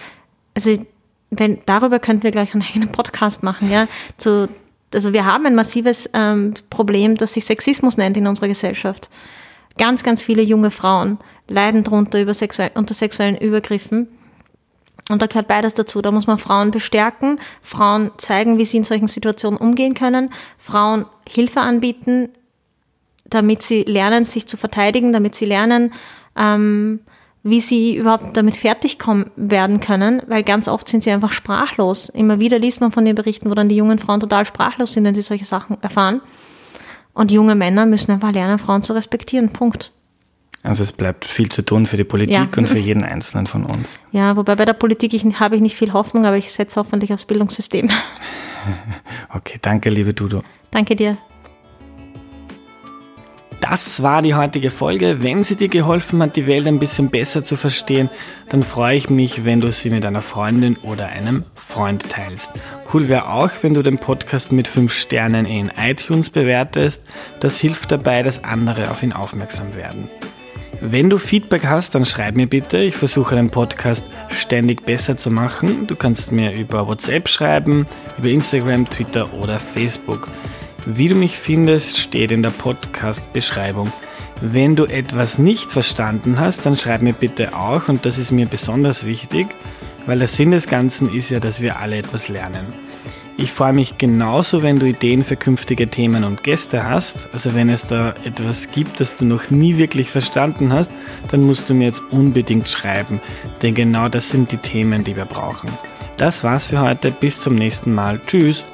also 0.54 0.76
wenn, 1.30 1.58
darüber 1.66 1.98
könnten 1.98 2.22
wir 2.22 2.30
gleich 2.30 2.54
einen 2.54 2.62
eigenen 2.62 2.92
Podcast 2.92 3.42
machen, 3.42 3.70
ja, 3.70 3.86
zu 4.16 4.48
also 4.94 5.12
wir 5.12 5.24
haben 5.24 5.46
ein 5.46 5.54
massives 5.54 6.08
ähm, 6.14 6.54
Problem, 6.70 7.16
das 7.16 7.34
sich 7.34 7.44
Sexismus 7.44 7.96
nennt 7.96 8.16
in 8.16 8.26
unserer 8.26 8.48
Gesellschaft. 8.48 9.08
Ganz, 9.76 10.02
ganz 10.02 10.22
viele 10.22 10.42
junge 10.42 10.70
Frauen 10.70 11.18
leiden 11.48 11.84
darunter 11.84 12.20
über 12.20 12.34
sexuell, 12.34 12.70
unter 12.74 12.94
sexuellen 12.94 13.36
Übergriffen. 13.36 14.08
Und 15.10 15.22
da 15.22 15.26
gehört 15.26 15.48
beides 15.48 15.74
dazu. 15.74 16.02
Da 16.02 16.10
muss 16.10 16.26
man 16.26 16.38
Frauen 16.38 16.70
bestärken, 16.70 17.40
Frauen 17.62 18.10
zeigen, 18.18 18.58
wie 18.58 18.64
sie 18.64 18.76
in 18.76 18.84
solchen 18.84 19.08
Situationen 19.08 19.58
umgehen 19.58 19.94
können, 19.94 20.30
Frauen 20.58 21.06
Hilfe 21.28 21.60
anbieten, 21.60 22.28
damit 23.24 23.62
sie 23.62 23.82
lernen, 23.82 24.24
sich 24.24 24.46
zu 24.46 24.56
verteidigen, 24.56 25.12
damit 25.12 25.34
sie 25.34 25.46
lernen, 25.46 25.92
ähm, 26.36 27.00
wie 27.42 27.60
sie 27.60 27.96
überhaupt 27.96 28.36
damit 28.36 28.56
fertig 28.56 28.98
kommen 28.98 29.30
werden 29.36 29.80
können, 29.80 30.22
weil 30.26 30.42
ganz 30.42 30.68
oft 30.68 30.88
sind 30.88 31.02
sie 31.02 31.10
einfach 31.10 31.32
sprachlos. 31.32 32.08
Immer 32.08 32.40
wieder 32.40 32.58
liest 32.58 32.80
man 32.80 32.92
von 32.92 33.04
den 33.04 33.14
Berichten, 33.14 33.50
wo 33.50 33.54
dann 33.54 33.68
die 33.68 33.76
jungen 33.76 33.98
Frauen 33.98 34.20
total 34.20 34.44
sprachlos 34.44 34.92
sind, 34.92 35.04
wenn 35.04 35.14
sie 35.14 35.22
solche 35.22 35.44
Sachen 35.44 35.80
erfahren. 35.82 36.20
Und 37.14 37.32
junge 37.32 37.54
Männer 37.54 37.86
müssen 37.86 38.12
einfach 38.12 38.32
lernen, 38.32 38.58
Frauen 38.58 38.82
zu 38.82 38.92
respektieren. 38.92 39.50
Punkt. 39.50 39.92
Also 40.62 40.82
es 40.82 40.92
bleibt 40.92 41.24
viel 41.24 41.48
zu 41.50 41.62
tun 41.62 41.86
für 41.86 41.96
die 41.96 42.04
Politik 42.04 42.34
ja. 42.34 42.48
und 42.56 42.68
für 42.68 42.78
jeden 42.78 43.02
Einzelnen 43.02 43.46
von 43.46 43.64
uns. 43.64 44.00
Ja, 44.12 44.36
wobei 44.36 44.56
bei 44.56 44.64
der 44.64 44.72
Politik 44.72 45.14
ich, 45.14 45.24
habe 45.40 45.56
ich 45.56 45.62
nicht 45.62 45.76
viel 45.76 45.92
Hoffnung, 45.92 46.26
aber 46.26 46.36
ich 46.36 46.52
setze 46.52 46.80
hoffentlich 46.80 47.12
aufs 47.12 47.24
Bildungssystem. 47.24 47.88
Okay, 49.32 49.58
danke, 49.62 49.88
liebe 49.88 50.12
Dudo. 50.12 50.42
Danke 50.70 50.94
dir. 50.94 51.16
Das 53.60 54.02
war 54.02 54.22
die 54.22 54.34
heutige 54.34 54.70
Folge. 54.70 55.22
Wenn 55.22 55.42
sie 55.42 55.56
dir 55.56 55.68
geholfen 55.68 56.22
hat, 56.22 56.36
die 56.36 56.46
Welt 56.46 56.66
ein 56.66 56.78
bisschen 56.78 57.10
besser 57.10 57.42
zu 57.42 57.56
verstehen, 57.56 58.08
dann 58.48 58.62
freue 58.62 58.96
ich 58.96 59.10
mich, 59.10 59.44
wenn 59.44 59.60
du 59.60 59.70
sie 59.72 59.90
mit 59.90 60.04
einer 60.04 60.22
Freundin 60.22 60.76
oder 60.78 61.06
einem 61.06 61.44
Freund 61.54 62.08
teilst. 62.08 62.52
Cool 62.92 63.08
wäre 63.08 63.30
auch, 63.30 63.50
wenn 63.62 63.74
du 63.74 63.82
den 63.82 63.98
Podcast 63.98 64.52
mit 64.52 64.68
5 64.68 64.92
Sternen 64.92 65.44
in 65.44 65.70
iTunes 65.76 66.30
bewertest. 66.30 67.02
Das 67.40 67.58
hilft 67.58 67.90
dabei, 67.90 68.22
dass 68.22 68.44
andere 68.44 68.90
auf 68.90 69.02
ihn 69.02 69.12
aufmerksam 69.12 69.74
werden. 69.74 70.08
Wenn 70.80 71.10
du 71.10 71.18
Feedback 71.18 71.66
hast, 71.66 71.96
dann 71.96 72.04
schreib 72.04 72.36
mir 72.36 72.46
bitte. 72.46 72.78
Ich 72.78 72.94
versuche 72.94 73.34
den 73.34 73.50
Podcast 73.50 74.06
ständig 74.28 74.86
besser 74.86 75.16
zu 75.16 75.28
machen. 75.28 75.88
Du 75.88 75.96
kannst 75.96 76.30
mir 76.30 76.52
über 76.52 76.86
WhatsApp 76.86 77.28
schreiben, 77.28 77.84
über 78.16 78.28
Instagram, 78.28 78.88
Twitter 78.88 79.32
oder 79.34 79.58
Facebook. 79.58 80.28
Wie 80.86 81.08
du 81.08 81.16
mich 81.16 81.36
findest, 81.36 81.98
steht 81.98 82.30
in 82.30 82.44
der 82.44 82.50
Podcast-Beschreibung. 82.50 83.92
Wenn 84.40 84.76
du 84.76 84.84
etwas 84.84 85.38
nicht 85.38 85.72
verstanden 85.72 86.38
hast, 86.38 86.64
dann 86.64 86.76
schreib 86.76 87.02
mir 87.02 87.12
bitte 87.12 87.56
auch 87.56 87.88
und 87.88 88.06
das 88.06 88.16
ist 88.16 88.30
mir 88.30 88.46
besonders 88.46 89.04
wichtig, 89.04 89.48
weil 90.06 90.20
der 90.20 90.28
Sinn 90.28 90.52
des 90.52 90.68
Ganzen 90.68 91.12
ist 91.12 91.30
ja, 91.30 91.40
dass 91.40 91.60
wir 91.60 91.80
alle 91.80 91.96
etwas 91.96 92.28
lernen. 92.28 92.72
Ich 93.40 93.52
freue 93.52 93.72
mich 93.72 93.98
genauso, 93.98 94.62
wenn 94.62 94.80
du 94.80 94.86
Ideen 94.86 95.22
für 95.22 95.36
künftige 95.36 95.86
Themen 95.86 96.24
und 96.24 96.42
Gäste 96.42 96.84
hast. 96.84 97.28
Also 97.32 97.54
wenn 97.54 97.68
es 97.68 97.86
da 97.86 98.12
etwas 98.24 98.72
gibt, 98.72 99.00
das 99.00 99.14
du 99.14 99.24
noch 99.24 99.50
nie 99.50 99.76
wirklich 99.76 100.10
verstanden 100.10 100.72
hast, 100.72 100.90
dann 101.30 101.44
musst 101.44 101.70
du 101.70 101.74
mir 101.74 101.84
jetzt 101.84 102.02
unbedingt 102.10 102.68
schreiben, 102.68 103.20
denn 103.62 103.74
genau 103.74 104.08
das 104.08 104.30
sind 104.30 104.50
die 104.50 104.56
Themen, 104.56 105.04
die 105.04 105.14
wir 105.14 105.24
brauchen. 105.24 105.70
Das 106.16 106.42
war's 106.42 106.66
für 106.66 106.80
heute, 106.80 107.12
bis 107.12 107.40
zum 107.40 107.54
nächsten 107.54 107.94
Mal. 107.94 108.20
Tschüss! 108.26 108.64